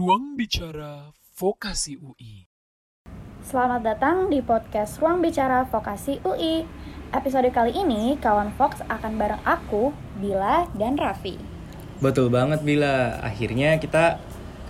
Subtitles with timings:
[0.00, 2.48] Ruang Bicara Vokasi UI.
[3.44, 6.64] Selamat datang di podcast Ruang Bicara Vokasi UI.
[7.12, 11.36] Episode kali ini, kawan Fox akan bareng aku, Bila, dan Raffi.
[12.00, 13.20] Betul banget Bila.
[13.20, 14.16] Akhirnya kita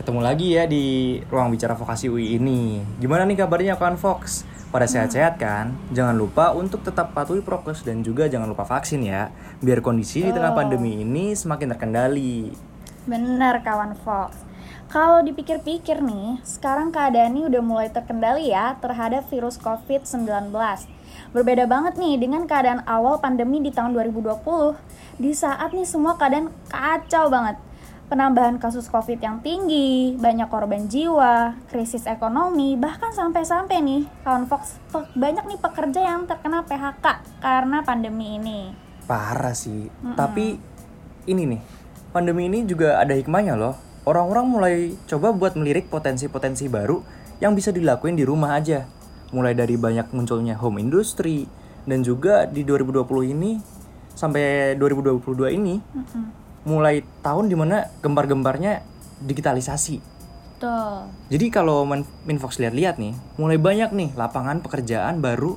[0.03, 2.83] ketemu lagi ya di ruang bicara vokasi UI ini.
[2.99, 4.43] Gimana nih kabarnya kawan Fox?
[4.75, 5.79] Pada sehat-sehat kan?
[5.95, 9.31] Jangan lupa untuk tetap patuhi prokes dan juga jangan lupa vaksin ya.
[9.63, 10.59] Biar kondisi di tengah Oh.
[10.59, 12.51] pandemi ini semakin terkendali.
[13.07, 14.50] Bener kawan Fox.
[14.91, 20.51] Kalau dipikir-pikir nih, sekarang keadaannya udah mulai terkendali ya terhadap virus COVID-19.
[21.31, 24.43] Berbeda banget nih dengan keadaan awal pandemi di tahun 2020.
[25.23, 27.63] Di saat nih semua keadaan kacau banget.
[28.11, 34.83] Penambahan kasus COVID yang tinggi, banyak korban jiwa, krisis ekonomi, bahkan sampai-sampai nih, kawan Fox,
[35.15, 38.75] banyak nih pekerja yang terkena PHK karena pandemi ini.
[39.07, 39.87] Parah sih.
[40.19, 40.59] Tapi
[41.31, 41.63] ini nih,
[42.11, 43.90] pandemi ini juga ada hikmahnya loh.
[44.09, 47.05] Orang-orang mulai coba buat melirik potensi-potensi baru
[47.41, 48.89] yang bisa dilakuin di rumah aja.
[49.31, 51.45] Mulai dari banyak munculnya home industry
[51.85, 53.61] dan juga di 2020 ini
[54.17, 55.81] sampai 2022 ini
[56.69, 58.85] mulai tahun di mana gembar-gembarnya
[59.21, 59.97] digitalisasi.
[60.61, 61.09] Tuh.
[61.33, 61.89] Jadi kalau
[62.29, 65.57] Minfox lihat-lihat nih, mulai banyak nih lapangan pekerjaan baru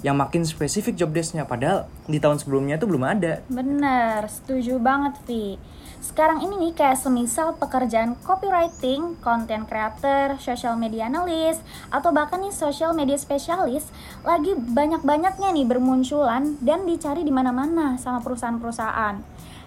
[0.00, 3.44] yang makin spesifik job desk-nya padahal di tahun sebelumnya itu belum ada.
[3.52, 5.60] Bener, setuju banget Vi.
[6.00, 11.60] Sekarang ini nih kayak semisal pekerjaan copywriting, content creator, social media analyst,
[11.92, 13.92] atau bahkan nih social media specialist
[14.24, 19.20] lagi banyak-banyaknya nih bermunculan dan dicari di mana-mana sama perusahaan-perusahaan.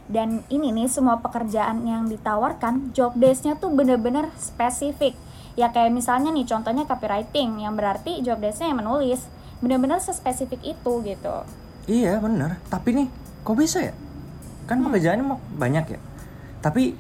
[0.10, 5.14] Dan ini nih semua pekerjaan yang ditawarkan job desk-nya tuh bener-bener spesifik.
[5.54, 9.22] Ya kayak misalnya nih contohnya copywriting yang berarti job desk-nya yang menulis.
[9.64, 11.36] Bener-bener sespesifik itu gitu.
[11.88, 13.08] Iya bener, tapi nih
[13.48, 13.96] kok bisa ya?
[14.68, 16.00] Kan pekerjaannya mau banyak ya.
[16.60, 17.00] Tapi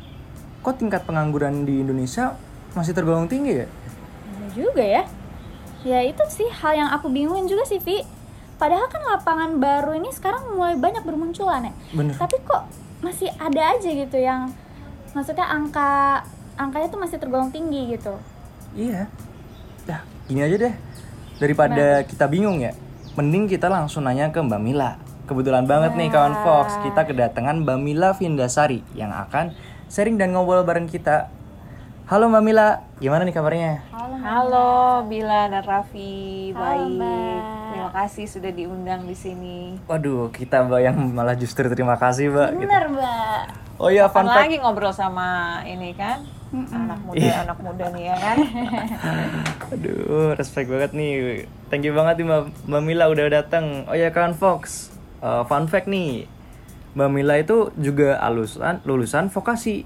[0.63, 2.39] kok tingkat pengangguran di Indonesia
[2.71, 3.67] masih tergolong tinggi ya?
[3.67, 5.03] Iya juga ya.
[5.83, 7.99] Ya itu sih hal yang aku bingungin juga sih Vi.
[8.55, 11.73] Padahal kan lapangan baru ini sekarang mulai banyak bermunculan ya.
[11.91, 12.15] Bener.
[12.15, 12.63] Tapi kok
[13.03, 14.47] masih ada aja gitu yang
[15.11, 16.23] maksudnya angka
[16.55, 18.15] angkanya tuh masih tergolong tinggi gitu.
[18.71, 19.11] Iya.
[19.83, 19.99] Dah,
[20.31, 20.75] gini aja deh.
[21.41, 22.77] Daripada kita bingung ya,
[23.17, 25.01] mending kita langsung nanya ke Mbak Mila.
[25.25, 29.55] Kebetulan banget nih kawan Fox, kita kedatangan Mbak Mila Vindasari yang akan
[29.89, 31.31] sharing dan ngobrol bareng kita.
[32.05, 32.67] Halo Mbak Mila,
[32.99, 33.81] gimana nih kabarnya?
[33.95, 34.15] Halo.
[34.23, 34.69] Halo
[35.07, 36.89] Bila dan Raffi, Halo, baik.
[37.01, 37.62] Mbak.
[37.93, 39.77] Terima kasih sudah diundang di sini.
[39.85, 42.49] Waduh, kita Mbak yang malah justru terima kasih Mbak.
[42.57, 42.65] gitu.
[42.65, 43.41] Bener mbak.
[43.77, 44.49] Oh iya, fun fact.
[44.49, 46.25] lagi ngobrol sama ini kan?
[46.73, 47.45] Anak muda, Iya.
[47.45, 48.37] anak muda nih ya kan?
[49.77, 51.45] Aduh, respect banget nih.
[51.69, 53.85] Thank you banget nih Mbak, Mbak Mila udah datang.
[53.85, 54.89] Oh ya kawan Fox,
[55.21, 56.25] Uh, fun fact nih.
[56.97, 59.85] Mbak Mila itu juga lulusan lulusan vokasi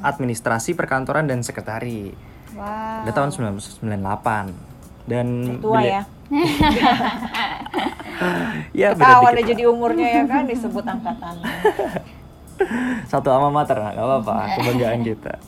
[0.00, 2.14] administrasi perkantoran dan sekretari.
[2.54, 3.02] Wow.
[3.02, 4.65] Udah tahun 1998.
[5.06, 6.02] Dan Tua ya.
[8.74, 11.34] ya Ketawa deh jadi umurnya ya kan disebut angkatan.
[13.10, 15.38] satu alma mater nggak apa-apa kebanggaan kita.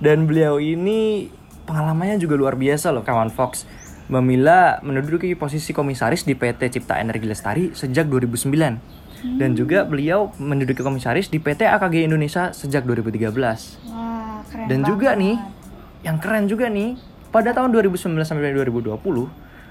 [0.00, 1.28] Dan beliau ini
[1.68, 3.68] pengalamannya juga luar biasa loh kawan Fox.
[4.10, 8.98] Mbak Mila menduduki posisi komisaris di PT Cipta Energi Lestari sejak 2009
[9.38, 14.88] dan juga beliau menduduki komisaris di PT AKG Indonesia sejak 2013 Wah keren dan banget.
[14.88, 15.36] juga nih
[16.00, 16.96] yang keren juga nih
[17.30, 18.98] pada tahun 2019 sampai 2020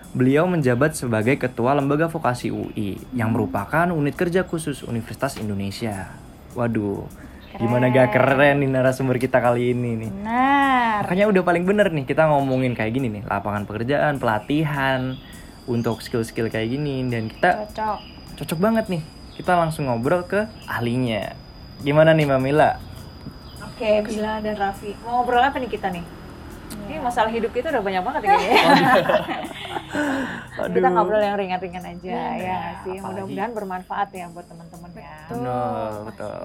[0.09, 6.09] beliau menjabat sebagai ketua lembaga vokasi UI yang merupakan unit kerja khusus Universitas Indonesia.
[6.57, 7.05] Waduh,
[7.61, 10.09] gimana gak keren nih narasumber kita kali ini nih.
[10.09, 11.05] Benar.
[11.05, 15.13] Makanya udah paling bener nih kita ngomongin kayak gini nih, lapangan pekerjaan, pelatihan
[15.69, 17.99] untuk skill-skill kayak gini dan kita Cocok.
[18.41, 19.03] cocok banget nih.
[19.37, 21.37] Kita langsung ngobrol ke ahlinya.
[21.79, 22.71] Gimana nih Mbak Mila?
[23.63, 24.91] Oke, Bila dan Raffi.
[25.05, 26.18] Mau ngobrol apa nih kita nih?
[26.69, 28.63] Ini masalah hidup kita udah banyak banget ya kayaknya.
[30.59, 32.97] Kita ngobrol yang ringan-ringan aja ya nggak sih.
[32.99, 35.17] Mudah-mudahan bermanfaat ya buat teman-teman ya.
[35.31, 36.43] Betul, betul.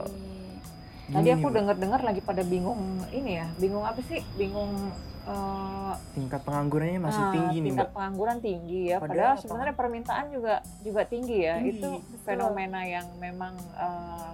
[1.05, 2.81] Tadi Gini aku dengar-dengar lagi pada bingung
[3.13, 4.25] ini ya, bingung apa sih?
[4.41, 4.89] Bingung
[5.29, 7.97] eh, tingkat penganggurannya masih ah, tinggi nih tingkat Mbak.
[7.97, 8.97] pengangguran tinggi ya.
[8.97, 11.61] Padahal Padahal, sebenarnya permintaan juga juga tinggi ya.
[11.61, 11.91] Tinggi, Itu
[12.25, 14.31] fenomena yang memang eh,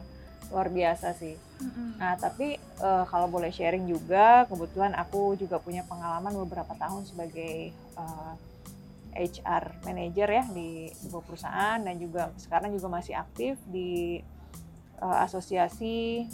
[0.50, 1.38] luar biasa sih.
[1.96, 7.70] Nah, tapi eh, kalau boleh sharing juga, kebetulan aku juga punya pengalaman beberapa tahun sebagai
[7.74, 8.32] eh,
[9.10, 14.22] HR manager ya di sebuah perusahaan dan juga sekarang juga masih aktif di
[14.98, 16.26] eh, asosiasi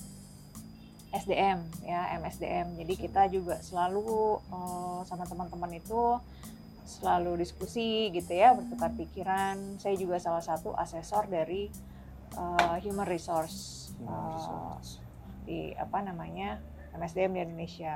[1.13, 2.77] SDM ya MSDM.
[2.77, 6.21] Jadi kita juga selalu eh, sama teman-teman itu
[6.87, 9.83] selalu diskusi gitu ya, bertukar pikiran.
[9.83, 11.67] Saya juga salah satu asesor dari
[12.37, 14.77] eh, human resource eh,
[15.47, 16.61] di apa namanya
[16.97, 17.95] MSDM di Indonesia.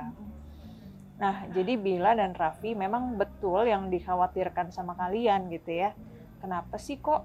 [1.21, 5.93] Nah, jadi Bila dan Raffi memang betul yang dikhawatirkan sama kalian gitu ya.
[6.41, 7.21] Kenapa sih kok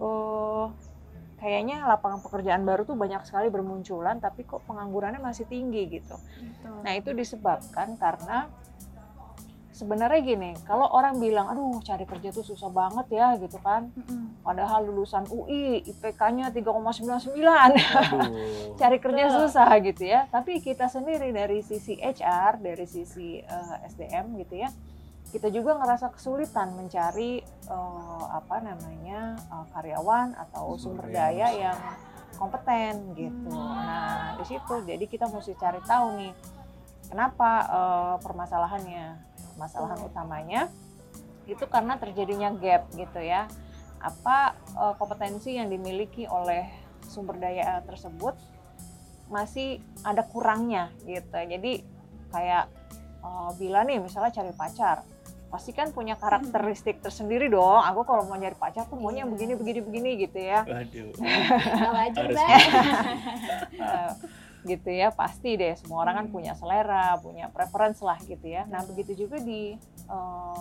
[0.00, 0.72] uh,
[1.36, 6.16] kayaknya lapangan pekerjaan baru tuh banyak sekali bermunculan tapi kok penganggurannya masih tinggi gitu.
[6.16, 6.80] Betul.
[6.80, 8.48] Nah, itu disebabkan karena
[9.74, 13.90] sebenarnya gini, kalau orang bilang, aduh cari kerja tuh susah banget ya gitu kan.
[13.90, 14.40] Mm-mm.
[14.46, 17.34] Padahal lulusan UI, IPK-nya 3,99.
[17.34, 17.84] Aduh.
[18.80, 20.30] cari kerja susah gitu ya.
[20.30, 24.70] Tapi kita sendiri dari sisi HR, dari sisi eh, SDM gitu ya,
[25.34, 31.62] kita juga ngerasa kesulitan mencari eh, apa namanya eh, karyawan atau sumber Sumber daya daya.
[31.70, 31.78] yang
[32.38, 33.50] kompeten gitu.
[33.50, 36.32] Nah di situ jadi kita mesti cari tahu nih
[37.10, 39.33] kenapa eh, permasalahannya.
[39.54, 40.62] Permasalahan utamanya
[41.44, 43.46] itu karena terjadinya gap gitu ya.
[44.02, 46.66] Apa eh, kompetensi yang dimiliki oleh
[47.06, 48.34] sumber daya tersebut
[49.30, 51.32] masih ada kurangnya gitu.
[51.32, 51.86] Jadi
[52.34, 52.66] kayak
[53.22, 55.06] eh, bila nih misalnya cari pacar,
[55.54, 57.78] pasti kan punya karakteristik tersendiri dong.
[57.86, 59.30] Aku kalau mau nyari pacar tuh maunya Iya.
[59.30, 60.66] begini begini begini gitu ya.
[60.66, 61.14] Waduh.
[61.14, 62.70] Nggak wajar banget.
[64.64, 68.64] Gitu ya pasti deh semua orang kan punya selera, punya preference lah gitu ya.
[68.64, 69.76] Nah begitu juga di
[70.08, 70.60] eh,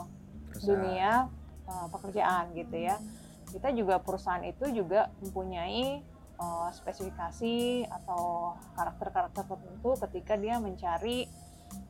[0.60, 1.32] dunia
[1.68, 3.00] eh, pekerjaan gitu ya.
[3.48, 6.04] Kita juga perusahaan itu juga mempunyai
[6.36, 11.26] eh, spesifikasi atau karakter-karakter tertentu ketika dia mencari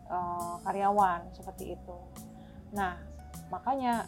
[0.07, 1.97] eh, karyawan seperti itu.
[2.77, 3.01] Nah
[3.49, 4.05] makanya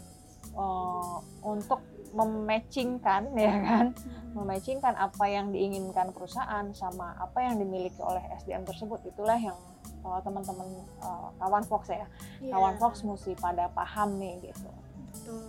[0.53, 1.81] eh, untuk
[2.15, 3.85] mematchingkan ya kan,
[4.31, 9.03] mematchingkan apa yang diinginkan perusahaan sama apa yang dimiliki oleh SDM tersebut.
[9.03, 10.67] Itulah yang eh, teman-teman
[11.03, 12.07] eh, kawan Fox ya.
[12.39, 12.51] Iya.
[12.55, 14.69] kawan Fox mesti pada paham nih gitu.
[15.15, 15.43] Betul.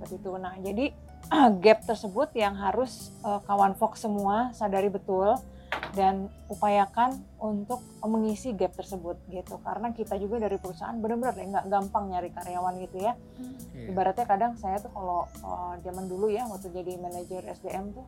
[0.00, 0.32] seperti itu.
[0.40, 0.86] Nah jadi
[1.62, 5.38] gap tersebut yang harus eh, kawan Fox semua sadari betul
[5.96, 9.58] dan upayakan untuk mengisi gap tersebut gitu.
[9.62, 13.14] Karena kita juga dari perusahaan benar-benar ya nggak gampang nyari karyawan gitu ya.
[13.80, 13.96] Iya.
[13.96, 18.04] ibaratnya kadang saya tuh kalau eh, zaman dulu ya waktu jadi manajer SDM tuh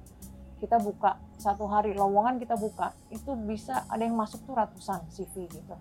[0.62, 5.50] kita buka satu hari lowongan kita buka itu bisa ada yang masuk tuh ratusan CV
[5.50, 5.74] gitu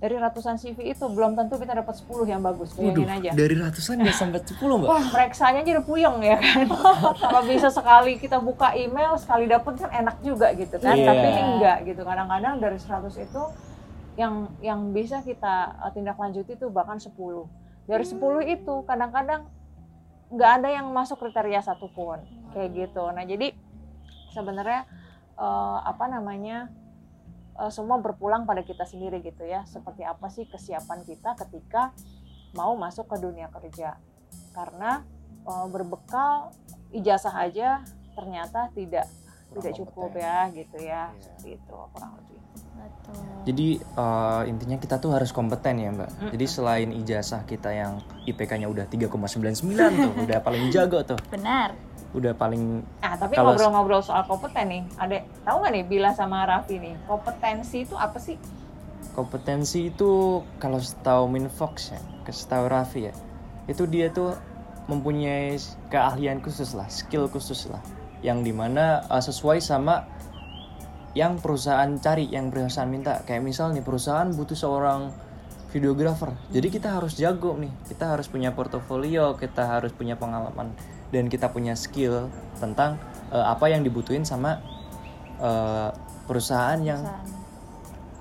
[0.00, 4.00] dari ratusan CV itu belum tentu kita dapat 10 yang bagus Waduh, aja dari ratusan
[4.00, 4.88] nggak sampai 10 mbak?
[4.88, 6.64] Wah, mereksanya aja udah puyeng ya kan.
[7.20, 10.96] Kalau bisa sekali kita buka email, sekali dapet kan enak juga gitu kan.
[10.96, 11.04] Iya.
[11.04, 12.00] Tapi enggak gitu.
[12.00, 13.42] Kadang-kadang dari 100 itu
[14.16, 17.12] yang yang bisa kita uh, tindak lanjuti itu bahkan 10.
[17.84, 19.44] Dari 10 itu kadang-kadang
[20.32, 22.24] nggak ada yang masuk kriteria satupun
[22.56, 23.04] kayak gitu.
[23.12, 23.52] Nah, jadi
[24.30, 24.86] sebenarnya
[25.36, 26.70] uh, apa namanya?
[27.54, 29.66] uh, semua berpulang pada kita sendiri gitu ya.
[29.68, 31.92] Seperti apa sih kesiapan kita ketika
[32.56, 33.94] mau masuk ke dunia kerja
[34.50, 35.06] karena
[35.46, 36.50] uh, berbekal
[36.90, 37.86] ijazah aja
[38.18, 40.22] ternyata tidak Kurang tidak cukup kompeten.
[40.22, 41.22] ya gitu ya Iya.
[41.22, 42.38] seperti itu kurang lebih
[42.80, 43.20] Betul.
[43.44, 46.08] Jadi eh, intinya kita tuh harus kompeten ya mbak.
[46.08, 46.30] Mm-mm.
[46.32, 49.68] Jadi selain ijazah kita yang IPK-nya udah 3,99
[50.00, 51.76] tuh, udah paling jago tuh, Benar.
[52.10, 56.42] Udah paling nah tapi Kalau- ngobrol-ngobrol soal kompeten nih ada tahu nggak nih Bila sama
[56.42, 58.34] Raffi nih kompetensi itu apa sih?
[59.10, 63.14] Kompetensi itu kalau setahu Minfox ya, ke setahu Raffi ya,
[63.66, 64.38] itu dia tuh
[64.86, 65.58] mempunyai
[65.90, 67.82] keahlian khusus lah, skill khusus lah,
[68.22, 70.06] yang di mana eh, sesuai sama
[71.18, 73.18] yang perusahaan cari, yang perusahaan minta.
[73.26, 75.10] Kayak misal nih perusahaan butuh seorang
[75.74, 80.70] videographer, jadi kita harus jago nih, kita harus punya portofolio, kita harus punya pengalaman
[81.10, 82.26] dan kita punya skill
[82.56, 82.96] tentang
[83.28, 84.58] eh, apa yang dibutuhin sama
[85.36, 85.90] eh,
[86.24, 87.38] perusahaan yang Perusahaan.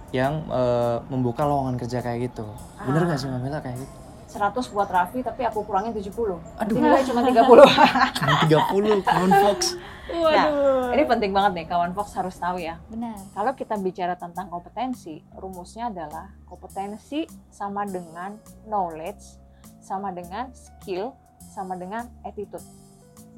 [0.09, 2.45] yang eh, membuka lowongan kerja kayak gitu.
[2.81, 3.07] Bener Ah.
[3.07, 3.93] gak sih Mbak Mila kayak gitu?
[4.29, 6.77] 100 buat Raffi tapi aku kurangin 70 Aduh.
[6.77, 7.65] nilai cuma 30
[8.17, 9.73] Cuma 30 kawan Fox.
[10.09, 10.89] Waduh.
[10.89, 13.17] ini penting banget nih kawan Fox harus tahu ya Benar.
[13.33, 19.37] Kalau kita bicara tentang kompetensi, rumusnya adalah kompetensi sama dengan knowledge,
[19.79, 22.61] sama dengan skill, sama dengan attitude.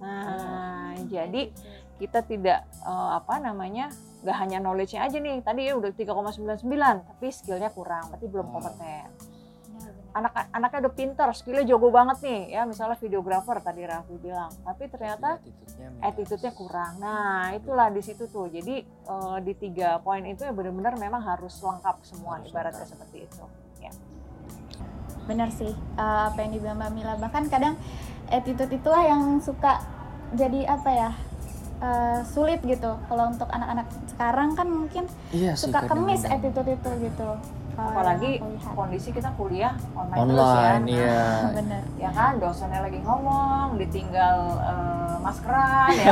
[0.01, 1.53] Nah, jadi
[1.95, 5.39] kita tidak eh, apa namanya, nggak hanya knowledge-nya aja nih.
[5.39, 6.65] Tadi ya udah 3,99,
[7.05, 8.53] tapi skillnya kurang, berarti belum Hmm.
[8.55, 9.09] kompeten.
[10.11, 14.91] Anak anaknya udah pinter, skillnya jago banget nih, ya misalnya videographer tadi Raffi bilang, tapi
[14.91, 15.39] ternyata
[16.03, 16.99] attitude-nya kurang.
[16.99, 18.51] Nah, itulah di situ tuh.
[18.51, 22.91] Jadi eh, di tiga poin itu ya benar-benar memang harus lengkap semua Harus ibaratnya lengkap.
[22.91, 23.43] seperti itu.
[23.79, 23.91] Ya.
[25.23, 27.13] Benar sih eh, apa yang dibilang Mbak Mila.
[27.15, 27.79] Bahkan kadang
[28.31, 29.83] attitude itulah yang suka
[30.31, 31.09] jadi apa ya
[31.79, 32.95] eh, sulit gitu.
[33.05, 35.67] Kalau untuk anak-anak sekarang kan mungkin Iya sih.
[35.67, 36.39] suka kemis kadang-kadang.
[36.39, 37.29] attitude itu gitu.
[37.71, 38.31] Apalagi
[38.75, 40.45] kondisi kita kuliah online, terus ya.
[40.45, 41.23] online, Nah, iya.
[41.57, 41.83] Benar.
[41.97, 46.07] Ya kan, dosennya lagi ngomong, ditinggal eh, maskeran ya.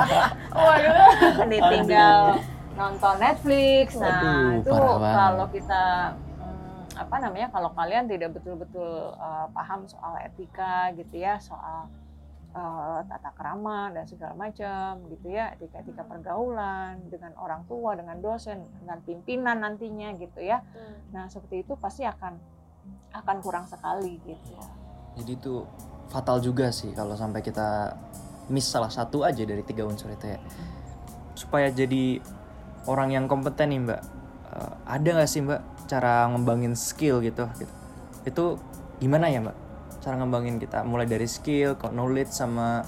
[0.54, 1.08] Waduh,
[1.48, 2.20] ditinggal
[2.72, 3.86] nonton Netflix.
[3.96, 5.82] Nah, Waduh, itu kalau kita
[7.06, 11.90] apa namanya kalau kalian tidak betul-betul uh, paham soal etika gitu ya soal
[12.54, 18.62] uh, tata krama dan segala macam gitu ya etika-etika pergaulan dengan orang tua dengan dosen
[18.80, 20.60] dengan pimpinan nantinya gitu ya.
[21.10, 22.36] Nah seperti itu pasti akan
[23.12, 24.56] akan kurang sekali gitu.
[25.18, 25.64] Jadi itu
[26.08, 27.96] fatal juga sih kalau sampai kita
[28.52, 30.40] miss salah satu aja dari tiga unsur itu ya.
[31.36, 32.20] Supaya jadi
[32.84, 34.02] orang yang kompeten nih mbak.
[34.52, 37.72] Uh, ada nggak sih mbak cara ngembangin skill gitu gitu.
[38.26, 38.44] Itu
[39.02, 39.56] gimana ya mbak?
[40.02, 40.82] Cara ngembangin kita?
[40.86, 42.82] Mulai dari skill knowledge sama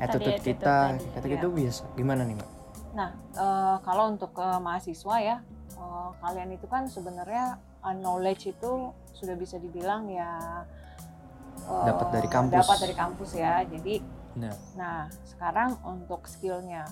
[0.00, 0.76] attitude attitude kita.
[0.96, 1.34] tadi, kata iya.
[1.36, 2.50] gitu bisa gimana nih mbak?
[2.96, 5.36] Nah, eh, kalau untuk ke mahasiswa ya,
[5.76, 10.64] eh, kalian itu kan sebenarnya eh, knowledge itu sudah bisa dibilang ya
[11.68, 12.64] eh, Dapat dari kampus.
[12.64, 13.62] Dapat dari kampus ya.
[13.68, 13.94] Jadi,
[14.40, 14.98] nah nah
[15.28, 16.88] sekarang untuk skillnya,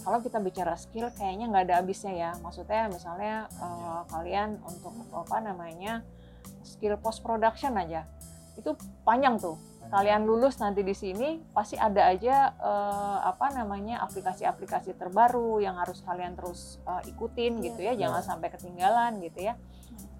[0.00, 2.30] kalau kita bicara skill kayaknya nggak ada habisnya ya.
[2.40, 6.00] Maksudnya misalnya eh, kalian untuk apa namanya
[6.64, 8.08] skill post production aja,
[8.56, 8.72] itu
[9.04, 9.60] panjang tuh.
[9.92, 16.00] Kalian lulus nanti di sini pasti ada aja eh, apa namanya aplikasi-aplikasi terbaru yang harus
[16.02, 17.64] kalian terus eh, ikutin Iya.
[17.68, 17.92] gitu ya.
[17.94, 19.54] Jangan sampai ketinggalan gitu ya.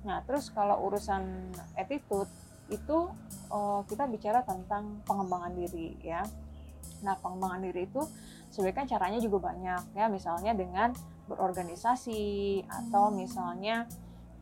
[0.04, 1.24] Nah terus kalau urusan
[1.74, 2.28] attitude
[2.68, 2.98] itu
[3.48, 6.20] eh, kita bicara tentang pengembangan diri ya.
[7.00, 8.02] Nah pengembangan diri itu
[8.52, 10.06] sebenarnya kan caranya juga banyak ya.
[10.12, 10.92] Misalnya dengan
[11.26, 12.22] berorganisasi
[12.68, 13.88] atau misalnya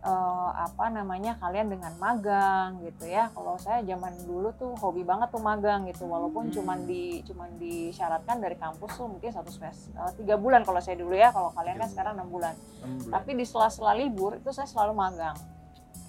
[0.02, 3.30] eh, apa namanya kalian dengan magang gitu ya.
[3.30, 6.10] Kalau saya zaman dulu tuh hobi banget tuh magang gitu.
[6.10, 10.82] Walaupun cuman di cuman disyaratkan dari kampus tuh mungkin satu semester eh, tiga bulan kalau
[10.82, 11.30] saya dulu ya.
[11.30, 12.58] Kalau kalian kan sekarang enam bulan.
[13.06, 15.38] Tapi di sela-sela libur itu saya selalu magang.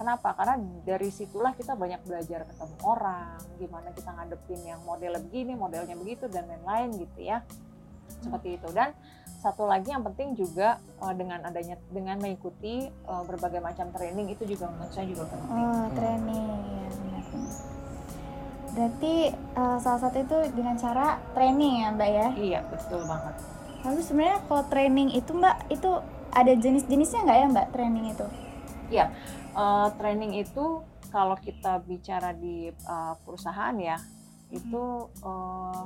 [0.02, 0.34] Kenapa?
[0.34, 5.94] Karena dari situlah kita banyak belajar ketemu orang gimana kita ngadepin yang modelnya begini modelnya
[5.94, 7.46] begitu dan lain-lain gitu ya
[8.22, 8.94] seperti itu dan
[9.42, 14.46] satu lagi yang penting juga eh, dengan adanya dengan mengikuti eh, berbagai macam training itu
[14.46, 15.50] juga menurut saya juga penting.
[15.52, 17.24] Oh, training ya benar.
[18.72, 22.28] Berarti eh, salah satu itu dengan cara training ya Mbak ya.
[22.38, 23.36] Iya betul banget.
[23.82, 25.92] Lalu sebenarnya kalau training itu Mbak itu
[26.32, 28.28] ada jenis-jenisnya nggak ya Mbak training itu?
[29.52, 30.80] Eh, training itu
[31.12, 34.00] kalau kita bicara di eh, perusahaan ya
[34.52, 34.84] itu
[35.24, 35.84] eh,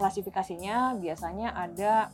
[0.00, 2.08] klasifikasinya biasanya ada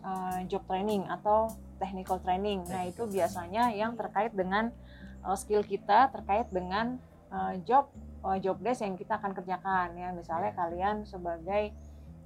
[0.00, 2.64] eh, job training atau technical training.
[2.64, 4.72] Nah itu biasanya yang terkait dengan
[5.20, 6.96] eh, skill kita terkait dengan
[7.28, 7.92] eh, job
[8.24, 10.16] eh, job desk yang kita akan kerjakan ya.
[10.16, 11.76] Misalnya kalian sebagai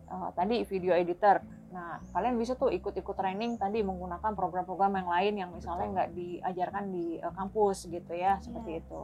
[0.07, 1.43] eh, tadi video editor.
[1.75, 6.95] Nah kalian bisa tuh ikut-ikut training tadi menggunakan program-program yang lain yang misalnya nggak diajarkan
[6.95, 9.03] di eh, kampus gitu ya seperti itu.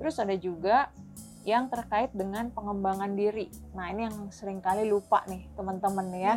[0.00, 0.88] Terus ada juga
[1.44, 3.52] yang terkait dengan pengembangan diri.
[3.76, 6.34] Nah ini yang sering kali lupa nih teman-teman ya.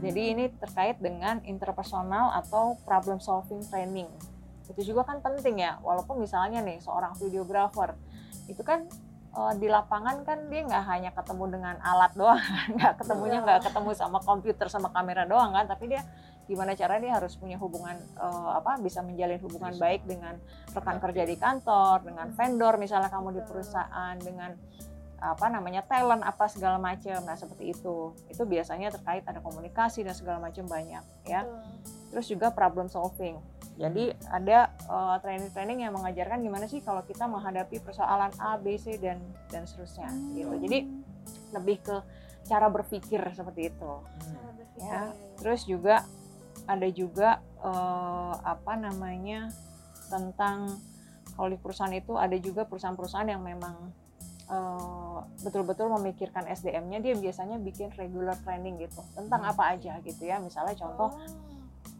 [0.00, 4.08] Jadi ini terkait dengan interpersonal atau problem solving training.
[4.68, 7.92] Itu juga kan penting ya, walaupun misalnya nih seorang videographer
[8.48, 8.88] itu kan
[9.36, 12.40] eh, di lapangan kan dia nggak hanya ketemu dengan alat doang,
[12.76, 16.00] nggak ketemunya nggak ketemu sama komputer sama kamera doang kan, tapi dia
[16.48, 20.40] gimana cara dia harus punya hubungan eh, apa bisa menjalin hubungan baik dengan
[20.72, 24.56] rekan kerja di kantor, dengan vendor misalnya kamu di perusahaan, dengan
[25.18, 27.18] apa namanya talent apa segala macam.
[27.26, 31.42] Nah seperti itu, itu biasanya terkait ada komunikasi dan segala macam banyak ya.
[32.14, 33.36] Terus juga problem solving.
[33.78, 38.96] Jadi ada eh, training-training yang mengajarkan gimana sih kalau kita menghadapi persoalan A, B, C
[38.98, 39.18] dan
[39.50, 40.54] dan seterusnya gitu.
[40.64, 40.78] Jadi
[41.52, 41.96] lebih ke
[42.48, 43.92] cara berpikir seperti itu.
[44.78, 45.10] Ya.
[45.42, 46.06] Terus juga
[46.68, 49.48] ada juga eh, apa namanya
[50.12, 50.76] tentang
[51.32, 53.76] kalau di perusahaan itu ada juga perusahaan-perusahaan yang memang
[54.52, 59.00] eh, betul-betul memikirkan SDM-nya dia biasanya bikin regular training gitu.
[59.16, 60.36] Tentang apa aja gitu ya.
[60.44, 61.16] Misalnya contoh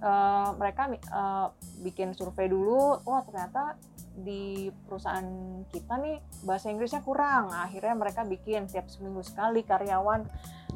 [0.05, 1.47] eh, mereka eh,
[1.81, 3.81] bikin survei dulu wah ternyata
[4.19, 7.55] di perusahaan kita nih bahasa Inggrisnya kurang.
[7.55, 10.27] Nah, akhirnya mereka bikin tiap seminggu sekali karyawan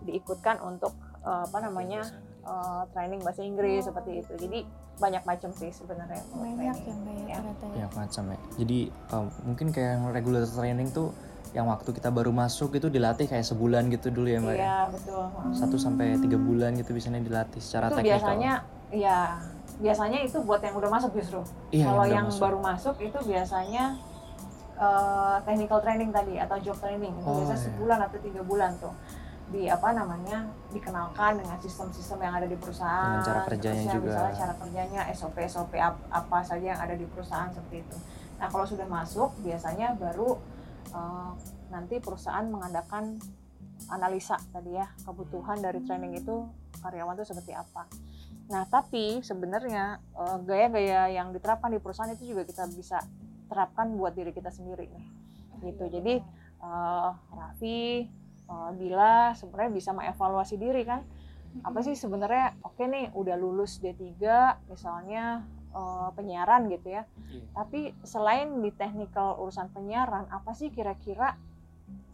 [0.07, 0.95] diikutkan untuk
[1.27, 2.07] eh, apa namanya
[2.43, 4.59] eh, training bahasa Inggris seperti itu jadi
[4.95, 6.77] banyak macam sih sebenarnya Banyak training.
[6.77, 7.37] ya Mbak ya Ya.
[7.37, 7.75] ternyata ya.
[7.75, 8.79] ya macam ya jadi
[9.11, 11.09] um, mungkin kayak yang regular training tuh
[11.53, 14.79] yang waktu kita baru masuk itu dilatih kayak sebulan gitu dulu ya mbak ya Iya
[14.89, 15.25] betul.
[15.53, 18.53] satu sampai tiga bulan gitu biasanya dilatih secara itu teknikal biasanya
[18.89, 19.19] ya
[19.75, 21.41] biasanya itu buat yang udah masuk justru.
[21.71, 22.41] Iya, Kalau udah yang masuk.
[22.41, 23.85] baru masuk itu biasanya
[24.75, 27.67] eh, technical training tadi atau job training itu Oh, biasanya iya.
[27.69, 28.95] sebulan atau tiga bulan tuh
[29.52, 33.21] di apa namanya dikenalkan dengan sistem-sistem yang ada di perusahaan.
[33.21, 34.09] Dengan cara kerjanya juga.
[34.09, 37.97] misalnya cara kerjanya SOP SOP ap- apa saja yang ada di perusahaan seperti itu.
[38.40, 40.40] Nah kalau sudah masuk biasanya baru
[40.97, 41.30] eh,
[41.68, 43.21] nanti perusahaan mengadakan
[43.92, 46.49] analisa tadi ya kebutuhan dari training itu
[46.80, 47.85] karyawan itu seperti apa.
[48.49, 53.04] Nah tapi sebenarnya eh, gaya-gaya yang diterapkan di perusahaan itu juga kita bisa
[53.52, 55.06] terapkan buat diri kita sendiri nih.
[55.62, 55.85] Gitu.
[55.92, 56.14] Jadi
[56.62, 58.22] uh, Raffi uh,
[58.76, 61.02] Bila sebenarnya bisa mengevaluasi diri kan?
[61.62, 64.16] Apa sih sebenarnya oke okay nih udah lulus D3
[64.73, 65.44] misalnya
[65.76, 67.04] uh, penyiaran gitu ya.
[67.32, 67.44] Iya.
[67.56, 71.37] tapi selain di technical urusan penyiaran apa sih kira-kira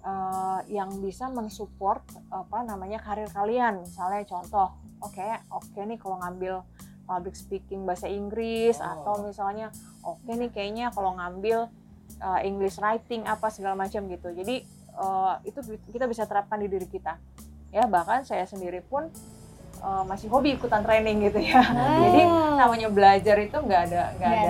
[0.07, 3.83] uh, yang bisa mensupport apa namanya karir kalian?
[3.83, 5.23] Misalnya contoh oke
[5.55, 6.63] oke nih kalau ngambil
[7.09, 8.91] public speaking bahasa Inggris Oh.
[8.91, 9.73] atau misalnya
[10.05, 11.67] oke nih kayaknya kalau ngambil
[12.21, 14.29] uh, English writing apa segala macam gitu.
[14.35, 14.63] Jadi
[14.99, 15.59] uh, itu
[15.95, 17.17] kita bisa terapkan di diri kita
[17.71, 19.07] ya bahkan saya sendiri pun
[19.81, 21.63] uh, masih hobi ikutan training gitu ya
[22.05, 22.23] jadi
[22.59, 24.43] namanya belajar itu nggak ada nggak ada.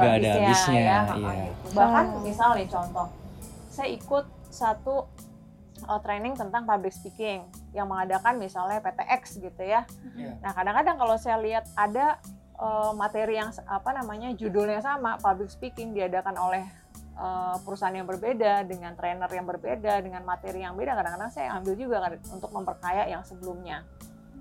[0.00, 1.32] Nggak ada habisnya, ya, iya.
[1.50, 1.68] gitu.
[1.76, 2.22] bahkan Wow.
[2.24, 3.06] misalnya contoh
[3.74, 4.24] saya ikut
[4.54, 4.94] satu
[5.90, 7.42] uh, training tentang public speaking
[7.74, 9.82] yang mengadakan misalnya PTX gitu ya
[10.14, 10.38] Iya.
[10.38, 12.22] nah kadang-kadang kalau saya lihat ada
[12.58, 16.62] uh, materi yang apa namanya judulnya sama public speaking diadakan oleh
[17.18, 21.74] uh, perusahaan yang berbeda dengan trainer yang berbeda dengan materi yang beda kadang-kadang saya ambil
[21.78, 23.82] juga kan untuk memperkaya yang sebelumnya.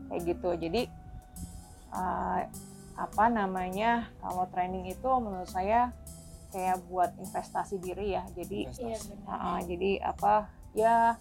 [0.10, 0.50] Kayak gitu.
[0.58, 0.82] Jadi
[1.94, 2.42] uh,
[2.94, 5.90] apa namanya kalau training itu menurut saya
[6.54, 8.24] kayak buat investasi diri ya.
[8.38, 11.18] Jadi Iya, uh, jadi apa ya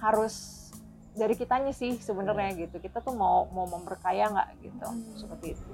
[0.00, 0.68] harus
[1.12, 2.80] dari kitanya sih sebenarnya gitu.
[2.80, 4.86] Kita tuh mau mau memperkaya nggak gitu?
[5.20, 5.70] Seperti itu.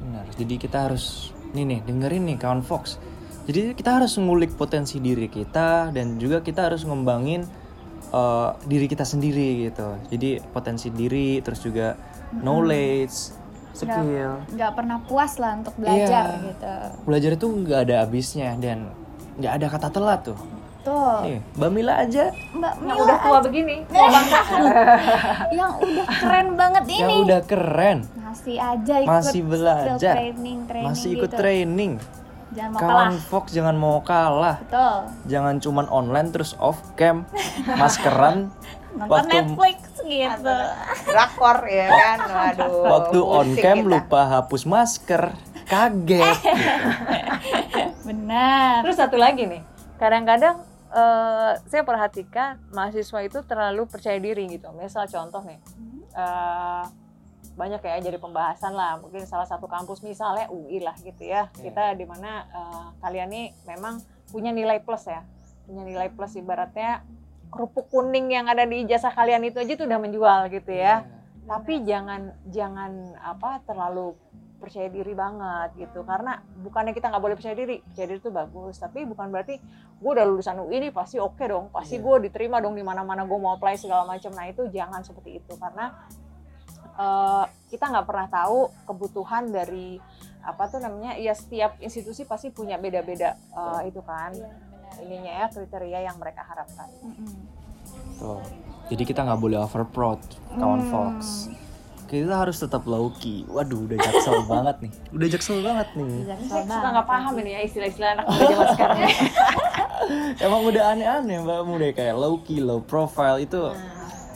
[0.00, 0.24] Benar.
[0.32, 2.96] Jadi kita harus nih nih dengerin nih kawan Fox.
[3.48, 7.48] Jadi kita harus ngulik potensi diri kita dan juga kita harus ngembangin
[8.12, 9.96] uh, diri kita sendiri gitu.
[10.12, 11.96] Jadi potensi diri terus juga
[12.44, 13.16] knowledge,
[13.72, 14.32] skill.
[14.52, 16.46] nggak pernah puas lah untuk belajar Iya.
[16.50, 16.72] gitu
[17.06, 18.90] Belajar itu nggak ada habisnya dan
[19.38, 20.38] nggak ada kata telat tuh.
[20.78, 24.38] tuh Nih, Mbak Mila aja mbak yang Mila udah tua begini tua bangsa
[25.50, 30.58] yang udah keren banget ini yang udah keren, masih aja ikut masih skill belajar, training
[30.64, 31.38] training masih ikut gitu.
[31.38, 31.92] training.
[32.50, 34.56] Jangan mau kalah Fox jangan mau kalah.
[34.58, 37.28] betul Jangan cuman online terus off cam,
[37.80, 38.48] maskeran.
[38.90, 40.56] nonton Waktu- Netflix gitu
[41.04, 43.86] drakor ya kan waduh Waktu on cam kita.
[43.86, 45.22] lupa hapus masker,
[45.64, 46.38] kaget.
[48.02, 49.60] benar terus satu lagi nih
[49.96, 50.56] kadang-kadang
[50.90, 55.58] eh, saya perhatikan mahasiswa itu terlalu percaya diri gitu misal contoh nih
[56.14, 56.82] eh,
[57.58, 59.02] banyak ya jadi pembahasan lah.
[59.02, 61.50] Mungkin salah satu kampus misalnya UI lah gitu ya.
[61.50, 63.98] Kita di mana eh, kalian nih memang
[64.30, 65.26] punya nilai plus ya.
[65.66, 67.02] Punya nilai plus ibaratnya
[67.50, 71.02] kerupuk kuning yang ada di ijazah kalian itu aja tuh udah menjual gitu ya.
[71.50, 74.14] Tapi jangan jangan apa terlalu
[74.58, 76.04] percaya diri banget gitu.
[76.06, 77.82] Karena bukannya kita nggak boleh percaya diri.
[77.82, 78.76] Percaya diri itu bagus.
[78.78, 79.58] Tapi bukan berarti
[79.98, 81.72] gue udah lulusan UI nih pasti oke dong.
[81.74, 82.04] Pasti Iya.
[82.04, 84.30] gue diterima dong di mana mana gue mau apply segala macam.
[84.30, 85.52] Nah itu jangan seperti itu.
[85.56, 85.94] Karena
[86.98, 89.96] eh, kita nggak pernah tahu kebutuhan dari
[90.40, 94.32] apa tuh namanya ya setiap institusi pasti punya beda-beda eh, itu kan
[94.98, 96.88] ininya ya kriteria yang mereka harapkan
[98.18, 98.42] Tuh.
[98.88, 100.18] Jadi kita nggak boleh over proud,
[100.50, 100.90] kawan Hmm.
[100.90, 101.46] Fox.
[102.08, 103.44] Kita harus tetap low key.
[103.46, 104.92] Waduh, udah jaksel banget nih.
[105.12, 106.12] Udah jaksel banget nih.
[106.24, 106.88] Jaksel banget.
[106.88, 108.98] nggak paham ini ya istilah-istilah anak muda zaman sekarang
[110.48, 113.60] Emang udah aneh-aneh mbak Udah kayak low key, low profile itu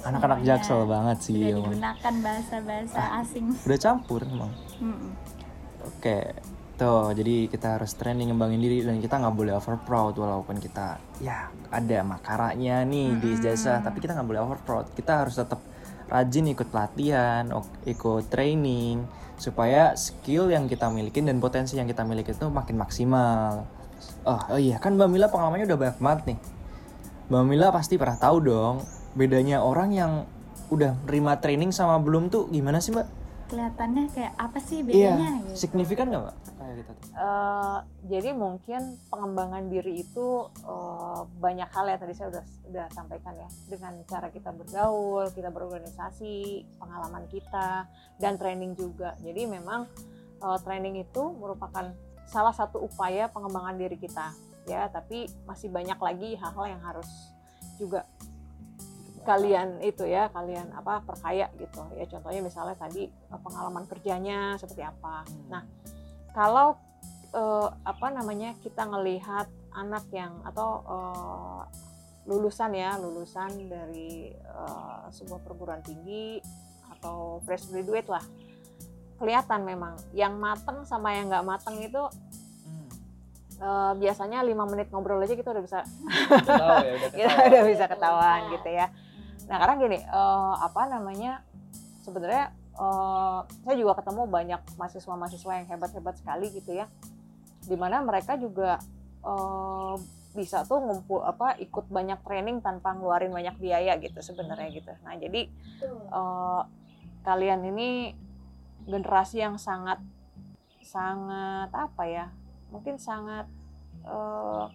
[0.03, 1.39] anak-anak jaksel banget sih.
[1.39, 1.73] udah emang.
[1.73, 4.53] digunakan bahasa-bahasa asing Udah campur emang.
[4.83, 5.13] Mm-mm.
[5.83, 6.19] Oke,
[6.79, 10.99] tuh jadi kita harus training ngembangin diri dan kita nggak boleh over proud walaupun kita
[11.23, 14.87] ya ada makaranya nih di ijazah, tapi kita nggak boleh over proud.
[14.95, 15.63] Kita harus tetap
[16.11, 17.49] rajin ikut pelatihan,
[17.87, 19.03] ikut training
[19.41, 23.67] supaya skill yang kita miliki dan potensi yang kita miliki itu makin maksimal.
[24.23, 26.39] Oh, oh iya kan Mbak Mila pengalamannya udah banyak banget nih.
[27.27, 28.77] Mbak Mila pasti pernah tahu dong
[29.13, 30.13] bedanya orang yang
[30.73, 33.23] udah nerima training sama belum tuh gimana sih Mbak?
[33.53, 36.37] kelihatannya kayak apa sih Iya, bedanya gitu signifikan nggak mbak?
[36.57, 36.93] Kayak gitu.
[37.13, 43.37] Eh, jadi mungkin pengembangan diri itu eh, banyak hal ya tadi saya udah udah sampaikan
[43.37, 47.85] ya dengan cara kita bergaul, kita berorganisasi, pengalaman kita
[48.17, 49.13] dan training juga.
[49.21, 49.85] Jadi memang
[50.41, 51.93] eh, training itu merupakan
[52.25, 54.33] salah satu upaya pengembangan diri kita
[54.65, 57.37] ya, tapi masih banyak lagi hal-hal yang harus
[57.77, 58.09] juga
[59.23, 61.83] kalian itu ya kalian apa perkaya gitu.
[61.95, 65.23] Ya contohnya misalnya tadi eh, pengalaman kerjanya seperti apa.
[65.51, 65.63] Nah
[66.35, 66.77] kalau
[67.33, 71.63] eh, apa namanya kita ngelihat anak yang atau eh,
[72.23, 76.39] lulusan ya lulusan dari eh, sebuah perguruan tinggi
[76.99, 78.25] atau fresh graduate lah
[79.19, 79.95] kelihatan memang.
[80.15, 82.03] Yang mateng sama yang nggak mateng itu
[83.63, 85.81] eh, biasanya lima menit ngobrol aja kita udah bisa
[86.83, 88.87] ya, udah kita udah bisa ketahuan gitu ya.
[89.53, 91.45] Nah karena gini, eh, apa namanya
[92.01, 96.89] sebenarnya eh, saya juga ketemu banyak mahasiswa-mahasiswa yang hebat-hebat sekali gitu ya,
[97.69, 98.81] di mana mereka juga
[99.21, 99.95] eh,
[100.33, 104.93] bisa tuh ngumpul apa ikut banyak training tanpa ngeluarin banyak biaya gitu sebenarnya gitu.
[105.05, 105.53] Nah jadi
[106.09, 106.63] eh,
[107.29, 108.17] kalian ini
[108.89, 110.01] generasi yang sangat
[110.81, 112.27] sangat apa ya
[112.73, 113.45] mungkin sangat
[114.09, 114.67] eh,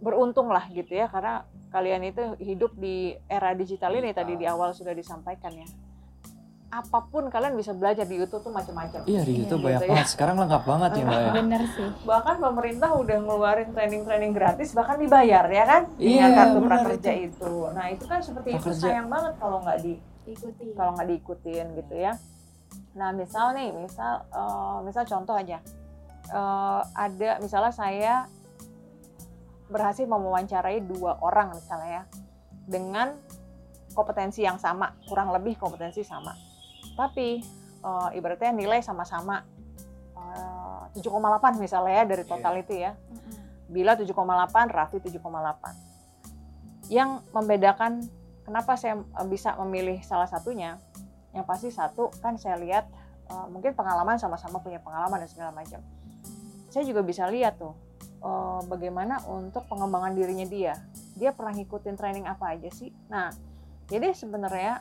[0.00, 1.12] beruntung lah gitu ya.
[1.12, 5.66] Karena kalian itu hidup di era digital ini tadi di awal sudah disampaikan ya
[6.68, 9.90] apa pun kalian bisa belajar di YouTube tuh macam-macam Iya di YouTube Gitu banyak ya.
[9.90, 10.06] banget.
[10.06, 11.32] Sekarang lengkap banget ya mbak ya.
[11.34, 11.88] Bener sih.
[12.04, 17.12] bahkan pemerintah udah ngeluarin training-training gratis bahkan dibayar ya kan Iya, dengan kartu benar prakerja
[17.20, 18.82] itu nah itu kan seperti itu Prakerja.
[18.86, 19.92] sayang banget kalau nggak di
[20.28, 20.64] Ikuti.
[20.72, 22.12] kalau nggak diikutin gitu ya.
[22.92, 25.58] Nah misal nih, misal eh, misal contoh aja,
[26.22, 28.14] Eh, ada misalnya saya
[29.70, 32.04] berhasil mewawancarai dua orang misalnya ya,
[32.66, 33.14] dengan
[33.94, 36.34] kompetensi yang sama, kurang lebih kompetensi sama,
[36.98, 37.42] tapi
[37.80, 39.42] eh, ibaratnya nilai sama-sama
[40.18, 42.98] eh, 7,8 misalnya ya dari total itu ya.
[43.70, 44.10] Bila 7,8,
[44.74, 46.90] Raffi 7,8.
[46.90, 48.02] Yang membedakan
[48.42, 50.78] kenapa saya eh, bisa memilih salah satunya,
[51.30, 52.90] yang pasti satu kan saya lihat
[53.30, 55.78] eh, mungkin pengalaman sama-sama punya pengalaman dan segala macam.
[56.70, 57.74] Saya juga bisa lihat tuh
[58.20, 60.74] eh, bagaimana untuk pengembangan dirinya dia.
[61.16, 62.92] Dia pernah ngikutin training apa aja sih?
[63.08, 63.32] Nah,
[63.88, 64.80] jadi sebenarnya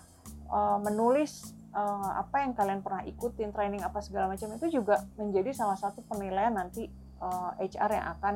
[0.51, 5.55] eh, menulis eh, apa yang kalian pernah ikutin training apa segala macam itu juga menjadi
[5.55, 6.87] salah satu penilaian nanti
[7.19, 8.35] eh, HR yang akan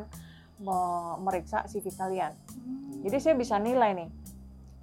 [0.62, 2.34] me- meriksa CV kalian.
[3.04, 4.10] Jadi saya bisa nilai nih,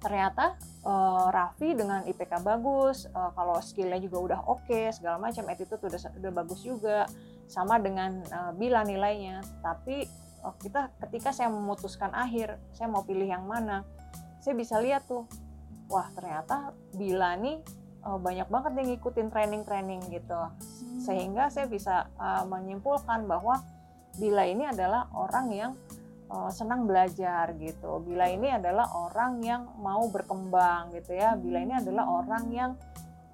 [0.01, 5.81] ternyata eh, Raffi dengan IPK bagus, eh, kalau skillnya juga udah oke, segala macam, attitude
[5.81, 7.09] udah udah bagus juga,
[7.51, 9.43] sama dengan eh, Bila nilainya.
[9.59, 10.07] Tapi
[10.39, 13.83] eh, kita ketika saya memutuskan akhir, saya mau pilih yang mana,
[14.39, 15.27] saya bisa lihat tuh,
[15.91, 17.59] wah ternyata Bila nih
[18.07, 20.39] eh, banyak banget yang ngikutin training-training gitu,
[21.03, 23.59] sehingga saya bisa eh, menyimpulkan bahwa
[24.11, 25.71] Bila ini adalah orang yang
[26.31, 27.99] uh, senang belajar gitu.
[28.03, 31.35] Bila ini adalah orang yang mau berkembang gitu ya.
[31.35, 32.71] Bila ini adalah orang yang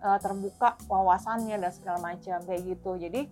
[0.01, 2.97] uh, terbuka wawasannya dan segala macam kayak gitu.
[2.97, 3.29] Jadi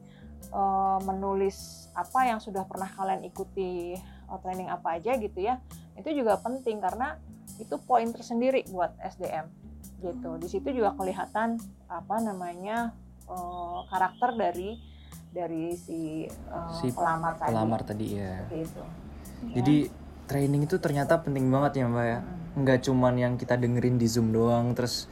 [0.52, 3.96] uh, menulis apa yang sudah pernah kalian ikuti
[4.28, 5.62] uh, training apa aja gitu ya.
[5.96, 7.18] Itu juga penting karena
[7.58, 9.48] itu poin tersendiri buat SDM
[10.04, 10.36] gitu.
[10.38, 12.92] Di situ juga kelihatan apa namanya
[13.30, 14.78] uh, karakter dari
[15.36, 17.52] dari si, uh, Si pelamar tadi.
[17.52, 18.48] Pelamar tadi ya.
[18.52, 18.84] Itu.
[19.52, 19.92] Jadi
[20.26, 22.20] training itu ternyata penting banget ya mbak ya.
[22.56, 25.12] Nggak cuman yang kita dengerin di zoom doang terus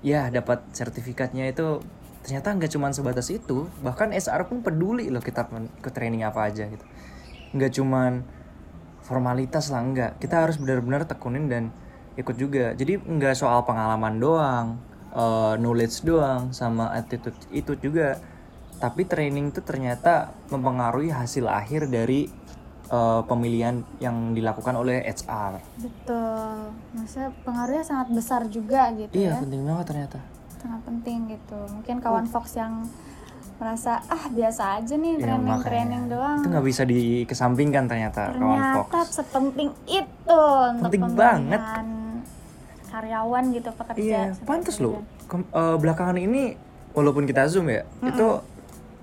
[0.00, 1.84] ya dapat sertifikatnya itu
[2.22, 3.68] ternyata nggak cuman sebatas itu.
[3.80, 6.84] Bahkan SR pun peduli loh kita ikut training apa aja gitu.
[7.56, 8.12] Nggak cuman
[9.02, 10.20] formalitas lah enggak.
[10.22, 11.74] Kita harus benar-benar tekunin dan
[12.14, 12.76] ikut juga.
[12.76, 14.66] Jadi nggak soal pengalaman doang,
[15.10, 18.20] eh, knowledge doang, sama attitude itu juga.
[18.80, 22.28] Tapi training itu ternyata mempengaruhi hasil akhir dari
[22.90, 25.62] eh, pemilihan yang dilakukan oleh HR.
[25.78, 26.74] Betul.
[26.90, 29.42] Maksudnya pengaruhnya sangat besar juga gitu Iya, ya.
[29.46, 30.18] penting banget ternyata.
[30.60, 31.58] Sangat penting gitu.
[31.70, 32.84] Mungkin kawan Fox yang
[33.56, 36.14] merasa ah biasa aja nih Iya, training-training makanya.
[36.16, 36.38] doang.
[36.38, 38.86] Itu nggak bisa dikesampingkan ternyata kawan Fox.
[38.86, 41.60] Ternyata sepenting itu untuk Penting pemilihan banget.
[42.90, 44.00] karyawan gitu pekerja.
[44.00, 44.98] Iya, pantas loh.
[45.24, 46.58] Kem- eh, belakangan ini
[46.90, 48.42] walaupun kita zoom ya, itu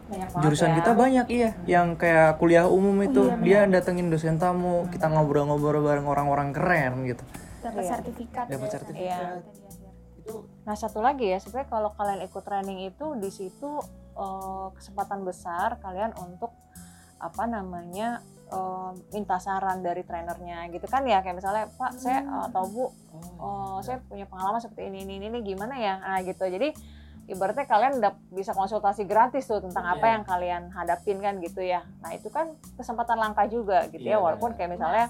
[0.05, 0.75] Banyak banget jurusan ya.
[0.75, 5.79] kita banyak iya, yang kayak kuliah umum itu Iya, dia datengin dosen tamu, kita ngobrol-ngobrol
[5.81, 7.23] bareng orang-orang keren gitu.
[7.57, 7.91] dapat Iya.
[7.93, 8.45] sertifikat.
[8.45, 8.73] Dapat biasanya.
[8.73, 9.39] sertifikat.
[10.25, 10.56] Iya.
[10.67, 13.79] Nah satu lagi ya sebenarnya kalau kalian ikut training itu di situ
[14.19, 16.51] eh, kesempatan besar kalian untuk
[17.17, 18.19] apa namanya
[18.51, 21.23] eh, minta saran dari trainernya gitu kan ya.
[21.23, 22.85] Kayak misalnya Pak saya eh, atau Bu
[23.39, 26.03] oh, saya punya pengalaman seperti ini ini ini gimana ya?
[26.03, 26.43] Nah gitu.
[26.43, 26.75] Jadi
[27.27, 30.13] ibaratnya kalian udah bisa konsultasi gratis tuh tentang apa Iya.
[30.15, 31.83] yang kalian hadapin kan gitu ya.
[32.03, 34.59] Nah itu kan kesempatan langka juga gitu Iya, ya walaupun benar.
[34.59, 35.05] kayak misalnya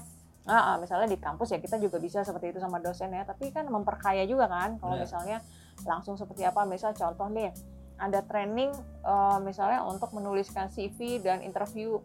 [0.48, 3.22] ah, misalnya di kampus ya kita juga bisa seperti itu sama dosen ya.
[3.22, 5.04] Tapi kan memperkaya juga kan kalau Benar.
[5.04, 5.38] misalnya
[5.84, 6.64] langsung seperti apa.
[6.64, 7.52] Misal contoh nih
[8.00, 8.72] ada training
[9.04, 12.00] eh, misalnya untuk menuliskan CV dan interview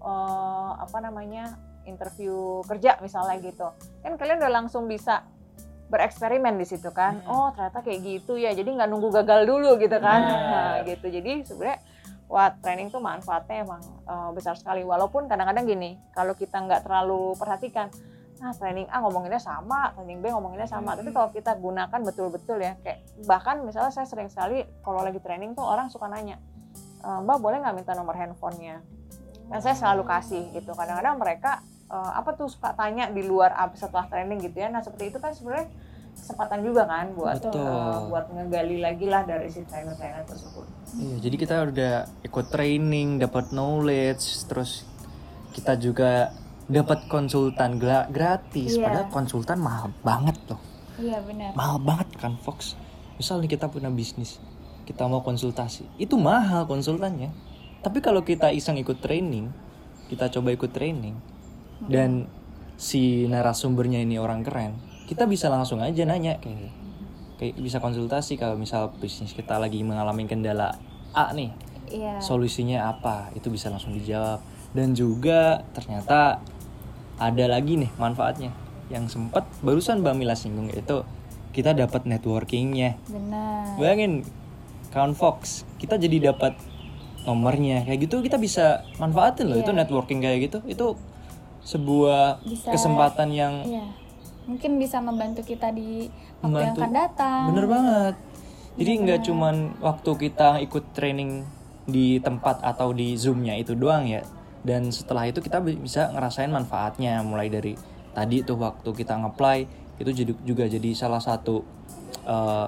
[0.00, 3.68] eh, apa namanya interview kerja misalnya gitu.
[4.00, 5.22] Kan kalian udah langsung bisa
[5.92, 7.20] bereksperimen di situ kan.
[7.20, 7.28] Hmm.
[7.28, 8.56] oh ternyata kayak gitu ya.
[8.56, 10.20] Jadi nggak nunggu gagal dulu gitu kan.
[10.24, 10.40] Benar.
[10.48, 11.06] nah, gitu.
[11.12, 11.78] Jadi sebenarnya
[12.32, 14.80] wah training tuh manfaatnya emang eh, besar sekali.
[14.80, 17.92] Walaupun kadang-kadang gini kalau kita nggak terlalu perhatikan
[18.42, 20.96] nah training A ngomonginnya sama training B ngomonginnya sama.
[20.98, 25.54] Tapi kalau kita gunakan betul-betul ya kayak bahkan misalnya saya sering sekali kalau lagi training
[25.54, 26.42] tuh orang suka nanya
[27.06, 28.82] "E, Mbak boleh nggak minta nomor handphonenya?
[29.46, 30.74] Dan saya selalu kasih gitu.
[30.74, 34.66] Kadang-kadang mereka eh, apa tuh suka tanya di luar apa setelah training gitu ya.
[34.74, 35.70] Nah seperti itu kan sebenarnya
[36.16, 37.60] kesempatan juga kan buat Betul.
[37.60, 40.66] eh, buat ngegali lagi lah dari si trainer-trainer tersebut.
[40.92, 44.84] Iya, jadi kita udah ikut training, dapat knowledge, terus
[45.56, 46.32] kita juga
[46.68, 48.76] dapat konsultan gra- gratis.
[48.78, 48.86] Iya.
[48.88, 50.60] padahal konsultan mahal banget loh.
[51.00, 51.56] Iya benar.
[51.56, 52.76] mahal banget kan Fox?
[53.16, 54.38] Misal nih kita punya bisnis
[54.82, 55.86] kita mau konsultasi.
[55.96, 57.30] Itu mahal konsultannya.
[57.82, 59.50] Tapi kalau kita iseng ikut training
[60.12, 61.16] kita coba ikut training
[61.88, 62.28] dan
[62.76, 64.76] si narasumbernya ini orang keren
[65.12, 66.72] kita bisa langsung aja nanya kayak
[67.36, 70.72] kayak bisa konsultasi kalau misal bisnis kita lagi mengalami kendala
[71.12, 71.52] A nih
[71.84, 72.16] Iya.
[72.18, 74.40] solusinya apa itu bisa langsung dijawab
[74.72, 76.40] dan juga ternyata
[77.18, 78.48] ada lagi nih manfaatnya
[78.88, 81.04] yang sempat barusan Mbak Mila singgung yaitu
[81.52, 83.76] kita dapat networkingnya Benar.
[83.76, 84.24] bayangin
[84.88, 86.56] kawan Fox kita jadi dapat
[87.22, 89.64] nomornya kayak gitu kita bisa manfaatin loh Iya.
[89.68, 90.86] itu networking kayak gitu itu
[91.60, 93.84] sebuah Bisa- kesempatan yang Iya.
[94.42, 96.80] Mungkin bisa membantu kita di waktu yang Membantu.
[96.80, 97.42] akan datang.
[97.50, 98.14] bener banget.
[98.72, 101.44] Jadi nggak cuman waktu kita ikut training
[101.84, 104.24] di tempat atau di zoomnya itu doang ya.
[104.62, 107.20] Dan setelah itu kita bi- bisa ngerasain manfaatnya.
[107.20, 107.74] Mulai dari
[108.10, 111.62] tadi tuh waktu kita ngeplay itu jadi juga jadi salah satu
[112.22, 112.66] eh,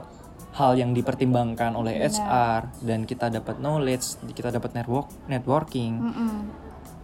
[0.55, 5.99] hal yang dipertimbangkan oleh HR dan kita dapat knowledge kita dapat network networking.
[5.99, 6.35] Mm-mm.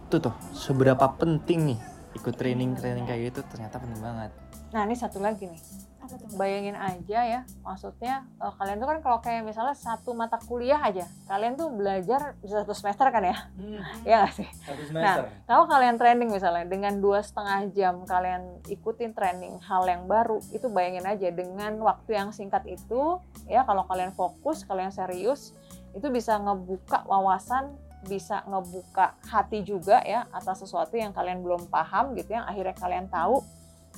[0.07, 1.79] itu tuh seberapa penting nih
[2.13, 4.31] ikut training training kayak gitu ternyata penting banget
[4.71, 5.61] Nah ini satu lagi nih,
[5.99, 6.27] Apa tuh?
[6.31, 6.39] Mbak?
[6.39, 11.03] bayangin aja ya, maksudnya eh, kalian tuh kan kalau kayak misalnya satu mata kuliah aja,
[11.27, 13.37] kalian tuh belajar bisa satu semester kan ya,
[14.09, 14.49] ya nggak sih?
[14.63, 20.07] satu Nah, kalau kalian training misalnya dengan dua setengah jam kalian ikutin training hal yang
[20.07, 23.19] baru, itu bayangin aja dengan waktu yang singkat itu,
[23.51, 25.51] ya kalau kalian fokus, kalian serius,
[25.91, 27.75] itu bisa ngebuka wawasan,
[28.07, 33.05] bisa ngebuka hati juga ya atas sesuatu yang kalian belum paham gitu yang akhirnya kalian
[33.11, 33.45] tahu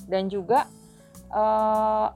[0.06, 0.66] dan juga
[1.30, 2.06] eh,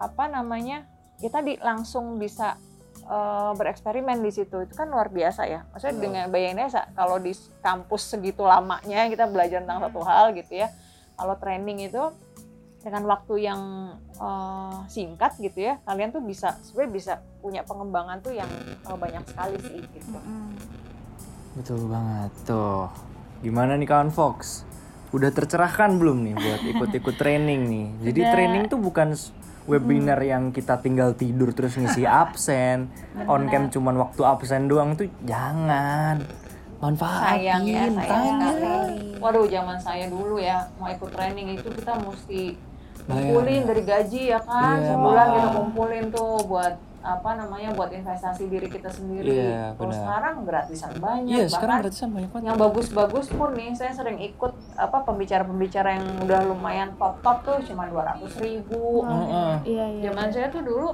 [0.00, 0.84] apa namanya
[1.20, 2.58] kita di langsung bisa
[3.04, 6.04] eh, bereksperimen di situ itu kan luar biasa ya maksudnya Betul.
[6.08, 10.68] dengan bayangin aja kalau di kampus segitu lamanya kita belajar tentang satu hal gitu ya
[11.14, 12.02] kalau training itu
[12.84, 13.60] dengan waktu yang
[14.20, 18.50] eh, singkat gitu ya kalian tuh bisa sebenarnya bisa punya pengembangan tuh yang
[18.84, 20.74] eh, banyak sekali sih gitu Mm-mm.
[21.54, 22.90] Betul banget tuh.
[23.46, 24.66] Gimana nih kawan Fox?
[25.14, 27.86] Udah tercerahkan belum nih buat ikut-ikut training nih?
[28.10, 28.32] Jadi Udah.
[28.34, 29.14] training tuh bukan
[29.64, 32.90] webinar yang kita tinggal tidur terus ngisi absen,
[33.24, 36.18] on cam cuman waktu absen doang tuh jangan.
[36.82, 38.48] Manfaatin, sayang ya sayang tanya.
[38.52, 38.98] sekali.
[39.16, 42.42] Waduh zaman saya dulu ya mau ikut training itu kita mesti
[43.04, 46.74] kumpulin dari gaji ya kan Iya, sebulan kita kumpulin tuh buat
[47.04, 49.28] apa namanya buat investasi diri kita sendiri.
[49.28, 50.00] Iya, Kalau benar.
[50.00, 51.36] sekarang gratisan banyak.
[51.36, 52.46] Iya, sekarang gratisan banyak banget.
[52.48, 57.84] yang bagus-bagus pun nih saya sering ikut apa pembicara-pembicara yang udah lumayan top-top tuh cuma
[57.92, 59.04] 200 ribu.
[59.04, 59.52] Heeh.
[59.68, 60.02] Iya iya.
[60.08, 60.88] Zaman saya tuh dulu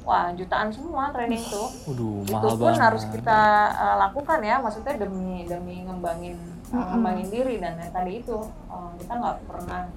[0.00, 1.68] wah jutaan semua training tuh.
[1.92, 2.80] Waduh, itu mahal pun banget.
[2.88, 3.40] harus kita
[3.76, 6.40] uh, lakukan ya maksudnya demi demi ngembangin
[6.72, 8.36] uh, ngembangin diri dan yang tadi itu
[8.72, 9.92] uh, kita nggak pernah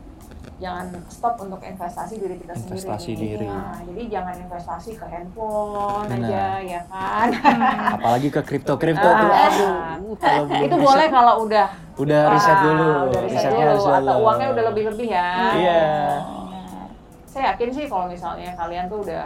[0.55, 3.47] jangan stop untuk investasi diri kita Investasi sendiri diri.
[3.47, 6.23] Nah, jadi jangan investasi ke handphone Benar.
[6.25, 7.27] aja ya kan
[7.93, 9.15] Apalagi ke kripto-kripto Ah.
[9.17, 9.29] tuh.
[9.29, 12.87] Aduh, kalau belum itu riset- boleh kalau udah Udah riset wah, dulu.
[13.05, 15.81] udah riset Risetnya dulu harus atau uangnya udah lebih lebih ya Iya.
[16.23, 16.87] Benar.
[17.25, 19.23] saya yakin sih kalau misalnya kalian tuh udah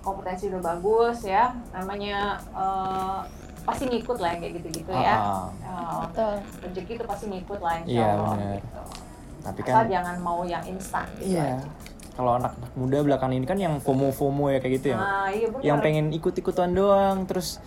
[0.00, 2.16] kompetensi udah bagus ya namanya
[2.52, 3.18] eh,
[3.62, 6.34] pasti ngikut lah yang kayak gitu-gitu ya Ah, Eh, Betul.
[6.62, 8.82] rezeki itu pasti ngikut lah insya Iya, Allah gitu.
[9.46, 11.62] Tapi Asal kan jangan mau yang instan gitu Iya.
[11.62, 11.68] aja.
[12.16, 14.98] Kalau anak-anak muda belakang ini kan yang FOMO-FOMO ya kayak gitu ya.
[14.98, 15.62] Nah, iya benar.
[15.62, 17.60] yang pengen ikut-ikutan doang terus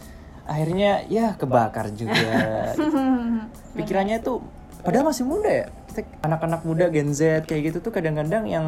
[0.44, 2.74] akhirnya ya kebakar juga.
[3.78, 4.42] Pikirannya tuh
[4.82, 5.66] padahal masih muda ya.
[6.26, 8.66] Anak-anak muda Gen Z kayak gitu tuh kadang-kadang yang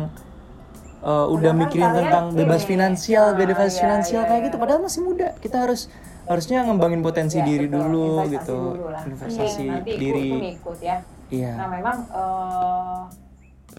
[1.02, 4.42] uh, udah Padahal mikirin kalian tentang bebas ini, finansial, ah, bebas iya, finansial iya, kayak
[4.42, 4.48] iya.
[4.52, 5.28] gitu padahal masih muda.
[5.42, 5.90] Kita harus
[6.30, 7.80] harusnya ngembangin potensi Iya, diri betul.
[7.82, 8.58] dulu Investasi gitu.
[8.70, 9.02] dulu lah.
[9.02, 10.30] Investasi Iya, nanti ikut diri.
[10.30, 10.98] pun ikut ya
[11.32, 11.52] Iya.
[11.56, 13.02] nah memang eh,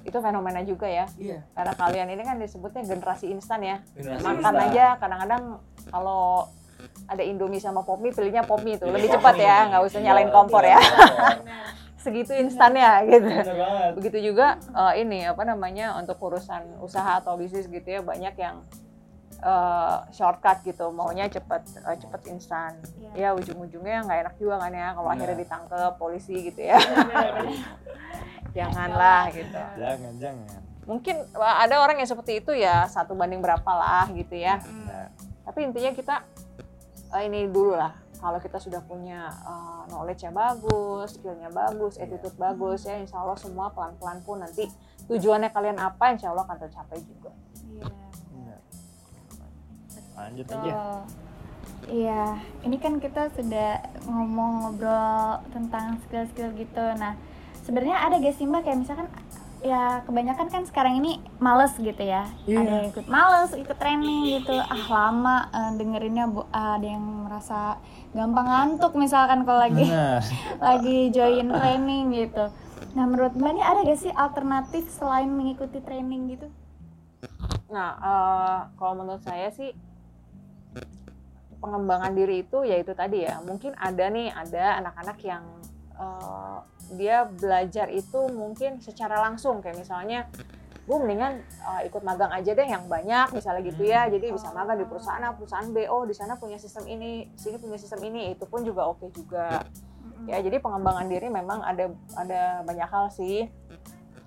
[0.02, 1.44] itu fenomena juga ya Iya.
[1.52, 4.66] karena kalian ini kan disebutnya generasi instan ya Generasi makan instan.
[4.66, 5.42] aja kadang-kadang
[5.86, 6.48] kalau
[7.06, 9.16] ada Indomie sama Popmi pilihnya Popmi tuh lebih Popmi.
[9.20, 10.80] cepat ya nggak usah nyalain kompor ya
[12.02, 13.30] segitu instannya gitu
[13.94, 18.64] begitu juga eh, ini apa namanya untuk urusan usaha atau bisnis gitu ya banyak yang
[19.42, 20.88] eh, shortcut gitu.
[20.94, 22.78] Maunya cepet eh, cepet instan.
[23.18, 25.18] Ya ujung-ujungnya nggak enak juga kan ya kalau Benar.
[25.18, 26.78] akhirnya ditangkep polisi gitu ya.
[28.56, 29.60] Janganlah gitu.
[29.80, 30.60] Jangan, jangan.
[30.82, 34.58] mungkin ada orang yang seperti itu ya satu banding berapa lah gitu ya.
[34.60, 35.08] Nah,
[35.46, 36.26] tapi intinya kita
[37.16, 37.94] eh, ini dulu lah.
[38.22, 43.38] Kalau kita sudah punya eh, knowledge yang bagus, skillnya bagus, attitude bagus ya, insya Allah
[43.38, 44.68] semua pelan-pelan pun nanti
[45.06, 47.30] tujuannya kalian apa, insya Allah akan tercapai juga.
[50.16, 50.60] Lanjut Betul.
[50.68, 50.76] aja.
[51.82, 56.84] Iya, ini kan kita sudah ngomong ngobrol tentang skill-skill gitu.
[56.94, 57.18] Nah,
[57.66, 59.10] sebenarnya ada gak sih mbak kayak misalkan
[59.62, 62.26] ya kebanyakan kan sekarang ini males gitu ya.
[62.46, 62.58] Iya.
[62.62, 64.54] Ada yang ikut males, ikut training gitu.
[64.58, 67.78] Ah lama eh, dengerinnya bu- ada yang merasa
[68.14, 69.86] gampang ngantuk misalkan kalau lagi
[70.66, 72.46] lagi join training gitu.
[72.94, 76.46] Nah, menurut mbak ini ada gak sih alternatif selain mengikuti training gitu?
[77.70, 79.74] Nah, eh, kalau menurut saya sih
[81.62, 83.38] pengembangan diri itu ya itu tadi ya.
[83.46, 85.44] Mungkin ada nih ada anak-anak yang
[85.94, 86.58] eh,
[86.98, 89.62] dia belajar itu mungkin secara langsung.
[89.62, 90.26] Kayak misalnya
[90.82, 94.10] gue mendingan eh, ikut magang aja deh yang banyak misalnya gitu ya.
[94.10, 95.86] Jadi bisa magang di perusahaan A, perusahaan B.
[95.86, 98.34] Oh di sana punya sistem ini sini punya sistem ini.
[98.34, 99.62] Itu pun juga oke juga.
[100.26, 103.46] Ya jadi pengembangan diri memang ada ada banyak hal sih.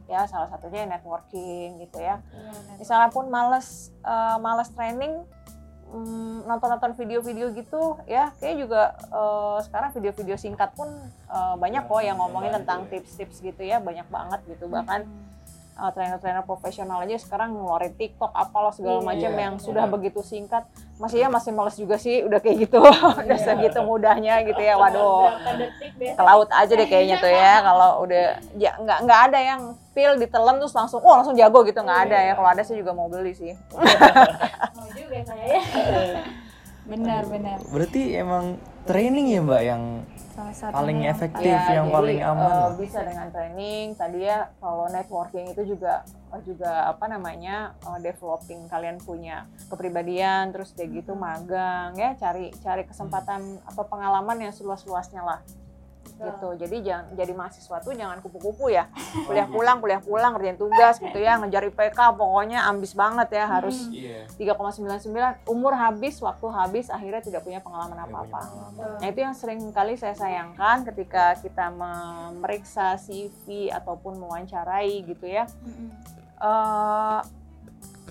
[0.08, 2.24] Ya salah satunya networking gitu ya.
[2.80, 5.28] Misalnya pun males eh, males training
[6.46, 10.90] nonton-nonton video-video gitu ya kayak juga eh, sekarang video-video singkat pun
[11.30, 14.66] eh, banyak kok yang ngomongin tentang tips-tips gitu ya banyak banget gitu.
[14.68, 15.06] Bahkan
[15.76, 19.94] eh, trainer-trainer profesional aja sekarang ngeluarin TikTok apalah segala Iya, macam iya, yang sudah benar.
[20.00, 20.64] begitu singkat.
[20.96, 22.80] Masih ya masih males juga sih udah kayak gitu.
[23.22, 25.28] Udah segitu mudahnya gitu ya waduh.
[26.00, 29.62] Ke laut aja deh kayaknya tuh ya kalau udah ya nggak nggak ada yang
[29.92, 31.84] pil ditelan terus langsung oh langsung jago gitu.
[31.84, 33.52] Nggak ada ya kalau ada sih juga mau beli sih.
[34.76, 35.62] Mau juga saya ya.
[36.86, 37.58] benar, benar.
[37.68, 39.84] Berarti emang training ya mbak yang
[40.36, 42.44] Salah satu paling yang efektif, Ya, yang jadi, paling aman.
[42.44, 42.72] eh, lah.
[42.76, 48.68] bisa dengan training tadi ya kalau networking itu juga eh, juga apa namanya eh, developing
[48.68, 55.24] kalian punya kepribadian terus kayak gitu magang ya cari cari kesempatan atau pengalaman yang seluas-luasnya
[55.24, 55.40] lah
[56.06, 56.50] gitu.
[56.56, 58.88] Jadi jangan jadi mahasiswa tuh jangan kupu-kupu ya.
[59.28, 63.90] Kuliah pulang kuliah pulang ngerjain tugas gitu ya ngejar IPK pokoknya ambis banget ya harus
[63.90, 64.28] Iya.
[64.56, 68.42] 3,99 umur habis waktu habis akhirnya tidak punya pengalaman apa-apa.
[69.02, 75.46] Nah itu yang sering kali saya sayangkan ketika kita memeriksa CV ataupun mewawancarai gitu ya.
[76.36, 77.20] Eh,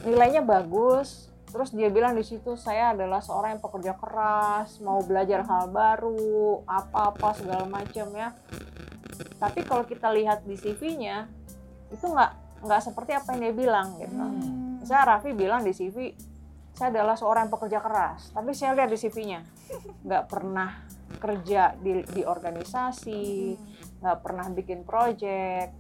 [0.05, 5.47] nilainya bagus, terus dia bilang di situ saya adalah seorang yang pekerja keras, mau belajar
[5.47, 8.35] hal baru, apa-apa segala macam ya.
[9.39, 11.31] Tapi kalau kita lihat di CV-nya
[11.95, 14.25] itu nggak nggak seperti apa yang dia bilang gitu.
[14.83, 16.11] Misalnya Raffi bilang di CV
[16.75, 19.47] saya adalah seorang yang pekerja keras, tapi saya lihat di CV-nya
[20.03, 20.75] nggak pernah
[21.23, 23.55] kerja di, di organisasi,
[24.03, 25.71] nggak pernah bikin project,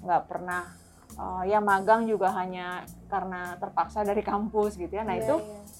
[0.00, 0.87] nggak pernah
[1.18, 5.02] eh, ya magang juga hanya karena terpaksa dari kampus gitu ya.
[5.02, 5.34] Nah itu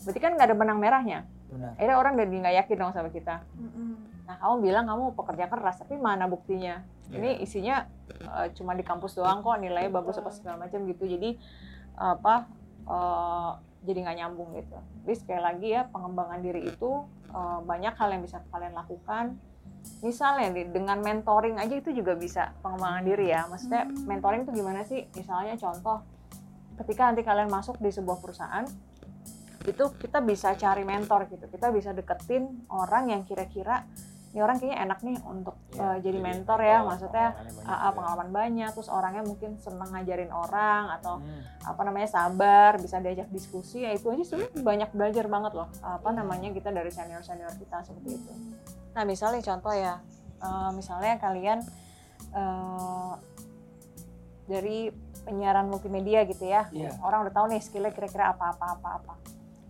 [0.04, 1.24] berarti kan nggak ada benang merahnya.
[1.48, 1.72] Benar.
[1.78, 3.40] Akhirnya orang jadi nggak yakin dong sama kita.
[4.28, 6.84] Nah kamu bilang kamu pekerja keras, tapi mana buktinya?
[7.08, 11.08] Ini isinya eh, cuma di kampus doang kok nilainya bagus apa segala macam gitu.
[11.08, 11.38] Jadi
[11.96, 12.44] apa
[12.84, 13.50] eh,
[13.86, 14.76] jadi nggak nyambung gitu.
[15.06, 16.90] Jadi sekali lagi ya pengembangan diri itu
[17.32, 19.40] eh, banyak hal yang bisa kalian lakukan.
[19.98, 23.50] Misalnya nih, dengan mentoring aja itu juga bisa pengembangan diri ya.
[23.50, 25.10] Maksudnya mentoring itu gimana sih?
[25.14, 26.06] Misalnya contoh
[26.78, 28.62] ketika nanti kalian masuk di sebuah perusahaan
[29.66, 31.50] itu kita bisa cari mentor gitu.
[31.50, 33.84] Kita bisa deketin orang yang kira-kira
[34.28, 36.78] ini orang kayaknya enak nih untuk Ya, eh, jadi mentor ya.
[36.84, 37.90] Maksudnya pengalamannya banyak juga.
[37.96, 41.42] pengalaman banyak, terus orangnya mungkin senang ngajarin orang atau Hmm.
[41.64, 45.68] apa namanya sabar, bisa diajak diskusi, ya itu aja sebenarnya banyak belajar banget loh.
[45.80, 48.32] Apa namanya kita dari senior senior kita seperti itu.
[48.98, 50.02] Nah misalnya contoh ya,
[50.42, 51.62] eh, misalnya kalian
[52.34, 53.12] eh,
[54.50, 54.90] dari
[55.22, 56.98] penyiaran multimedia gitu ya, Iya.
[56.98, 59.14] orang udah tahu nih skillnya kira-kira apa apa apa apa.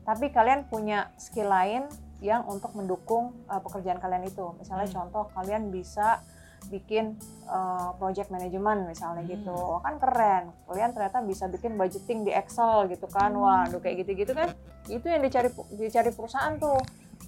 [0.09, 1.85] Tapi kalian punya skill lain
[2.25, 4.57] yang untuk mendukung eh, pekerjaan kalian itu.
[4.57, 6.25] Misalnya contoh kalian bisa
[6.69, 7.14] bikin
[7.47, 9.55] uh, project management misalnya gitu.
[9.55, 10.51] Wah, kan keren.
[10.67, 13.31] Kalian ternyata bisa bikin budgeting di Excel gitu kan.
[13.31, 14.51] Waduh kayak gitu-gitu kan
[14.91, 16.77] itu yang dicari dicari perusahaan tuh.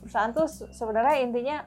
[0.03, 1.63] Perusahaan tuh se- sebenarnya intinya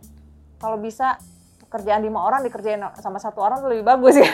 [0.63, 1.19] kalau bisa
[1.67, 4.30] pekerjaan lima orang dikerjain sama satu orang tuh lebih bagus ya.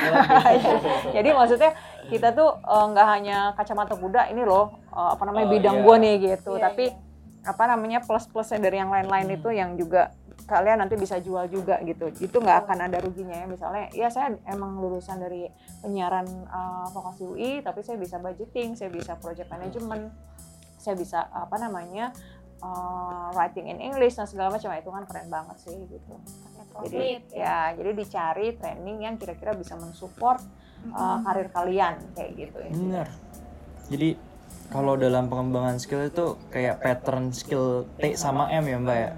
[1.16, 1.72] Jadi maksudnya
[2.06, 5.84] kita tuh eh, nggak hanya kacamata kuda ini loh eh, apa namanya Oh, bidang iya.
[5.88, 6.54] gua nih gitu.
[6.60, 6.86] Iya, tapi
[7.42, 9.38] apa namanya plus plusnya dari yang lain-lain Hmm.
[9.42, 10.12] itu yang juga
[10.46, 12.12] kalian nanti bisa jual juga gitu.
[12.20, 13.48] Itu nggak akan ada ruginya ya.
[13.48, 15.48] Misalnya ya saya emang lulusan dari
[15.80, 20.12] penyiaran uh, vokasi UI tapi saya bisa budgeting saya bisa project management
[20.80, 22.16] saya bisa apa namanya
[22.62, 26.14] uh, writing in English dan segala macam itu kan keren banget sih gitu
[26.80, 30.40] jadi ya jadi dicari training yang kira-kira bisa mensupport
[30.96, 33.08] uh, karir kalian kayak gitu ya Bener.
[33.90, 34.10] Jadi
[34.70, 39.10] kalau dalam pengembangan skill itu kayak pattern skill T sama M ya mbak ya.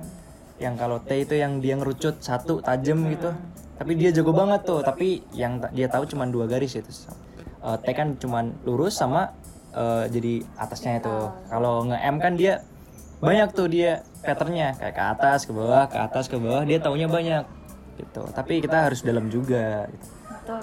[0.63, 3.35] Yang kalau T itu yang dia ngerucut satu tajam gitu.
[3.75, 4.79] Tapi dia jago banget tuh.
[4.79, 6.87] Tapi yang dia tahu cuma dua garis itu.
[6.87, 9.35] Eh, T kan cuma lurus sama
[9.75, 11.15] eh, jadi atasnya itu.
[11.51, 12.63] Kalau nge M kan dia
[13.22, 14.74] banyak tuh dia patternnya.
[14.76, 17.45] Kayak ke atas ke bawah ke atas ke bawah dia taunya banyak.
[18.01, 18.22] Gitu.
[18.34, 19.86] Tapi kita harus dalam juga.
[19.88, 20.09] Gitu.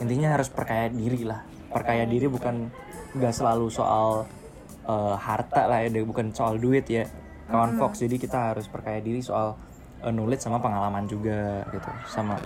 [0.02, 1.46] Intinya harus perkaya diri lah.
[1.70, 2.66] Perkaya diri bukan
[3.14, 4.26] nggak selalu soal
[4.84, 7.06] eh, harta lah ya bukan soal duit ya.
[7.48, 9.54] Kawan Fox jadi kita harus perkaya diri soal
[10.02, 11.90] eh, knowledge sama pengalaman juga gitu.
[12.10, 12.36] Sama.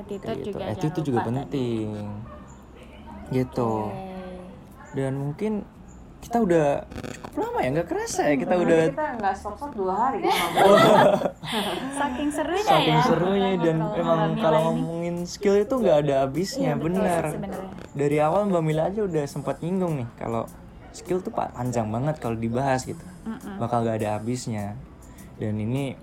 [0.00, 0.48] Attitude gitu.
[0.54, 1.28] juga Attitude juga tadi.
[1.34, 1.86] penting.
[3.34, 3.72] Gitu.
[4.94, 5.52] Dan mungkin
[6.20, 6.66] kita udah
[7.16, 10.20] cukup lama ya nggak kerasa ya kita udah kita nggak stop stop dua hari.
[12.00, 13.02] Saking serunya saking ya.
[13.02, 14.80] serunya dan emang kalau Mila ini.
[14.80, 17.22] ngomongin skill itu nggak ada habisnya Iya, benar
[17.92, 20.46] dari awal mbak Mila aja udah sempat nyinggung nih kalau
[20.90, 23.02] skill tuh pa- panjang banget kalau dibahas gitu.
[23.56, 24.74] Bakal gak ada habisnya.
[25.36, 25.94] Dan ini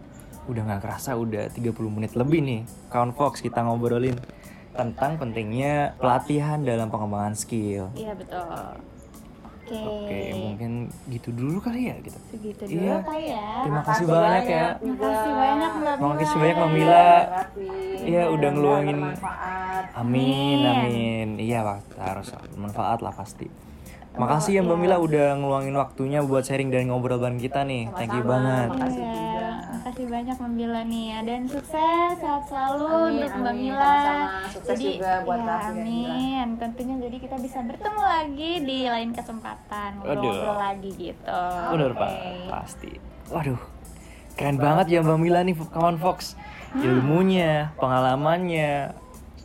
[0.45, 4.15] udah nggak kerasa udah 30 menit lebih nih kawan Fox kita ngobrolin
[4.71, 7.91] tentang pentingnya pelatihan dalam pengembangan skill.
[7.93, 8.79] Iya betul.
[9.67, 9.83] Oke.
[9.83, 10.71] oke mungkin
[11.07, 12.95] gitu dulu kali ya gitu Segitu dulu Iya.
[13.01, 13.45] kali ya.
[13.61, 16.17] terima kasih banyak ya Makasih banyak Mbak Terima Mila.
[16.17, 17.07] kasih banyak Mbak Mila.
[17.99, 18.97] Iya, udah ngeluangin.
[19.93, 21.27] Amin, amin.
[21.37, 21.79] Iya, Pak.
[21.97, 23.47] Harus bermanfaat lah pasti.
[24.15, 27.91] Makasih ya Mbak Mila udah ngeluangin waktunya buat sharing dan ngobrol bareng kita nih.
[27.91, 28.69] Thank you banget.
[28.71, 29.46] Makasih Iya, juga.
[29.87, 33.55] Makasih banyak Mbak Mila nih ya dan sukses sehat selalu Amin, untuk Mbak.
[33.55, 33.95] Mila.
[34.51, 35.55] Sukses juga buat ya.
[35.71, 36.47] Amin.
[36.59, 41.39] Tentunya jadi kita bisa bertemu lagi di lain kesempatan ngobrol-ngobrol lagi gitu.
[41.71, 41.99] Bener Oke.
[42.03, 42.11] Pak,
[42.51, 42.91] pasti.
[43.31, 43.59] Waduh,
[44.35, 46.35] keren banget ya Mbak Mila nih kawan Fox.
[46.75, 48.91] Ilmunya, pengalamannya,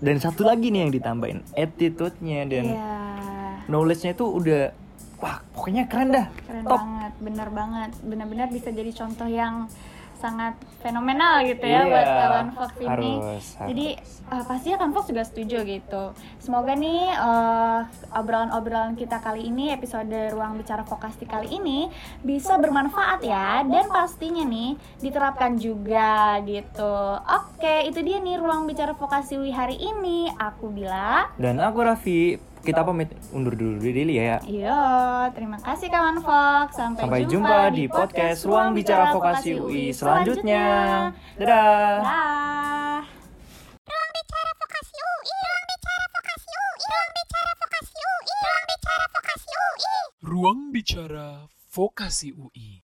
[0.02, 2.90] dan satu lagi nih yang ditambahin, attitude-nya dan Iya.
[3.70, 4.74] knowledge-nya itu udah
[5.22, 6.26] wah pokoknya keren dah.
[6.34, 6.82] Keren Top.
[6.82, 7.90] banget, bener banget.
[8.02, 9.70] Benar-benar bisa jadi contoh yang
[10.22, 13.12] sangat fenomenal gitu ya Iya, buat kawan Fox ini.
[13.18, 13.86] harus, Jadi
[14.30, 16.04] uh, pastinya kan Fox juga setuju gitu.
[16.38, 17.82] Semoga nih uh,
[18.14, 21.90] obrolan-obrolan kita kali ini episode ruang bicara vokasi kali ini
[22.22, 27.18] bisa bermanfaat ya dan pastinya nih diterapkan juga gitu.
[27.18, 30.30] Oke, itu dia nih ruang bicara vokasi hari ini.
[30.38, 31.34] Aku Bila.
[31.34, 32.51] Dan aku Raffi.
[32.62, 34.38] Kita pamit undur dulu dulu ya.
[34.46, 34.82] Yo,
[35.34, 36.78] terima kasih kawan Fox.
[36.78, 40.66] Sampai, Sampai jumpa di podcast Ruang Bicara Vokasi UI selanjutnya.
[41.42, 41.98] Dadah.
[42.06, 43.02] Dah.
[50.22, 52.81] Ruang Bicara Vokasi UI.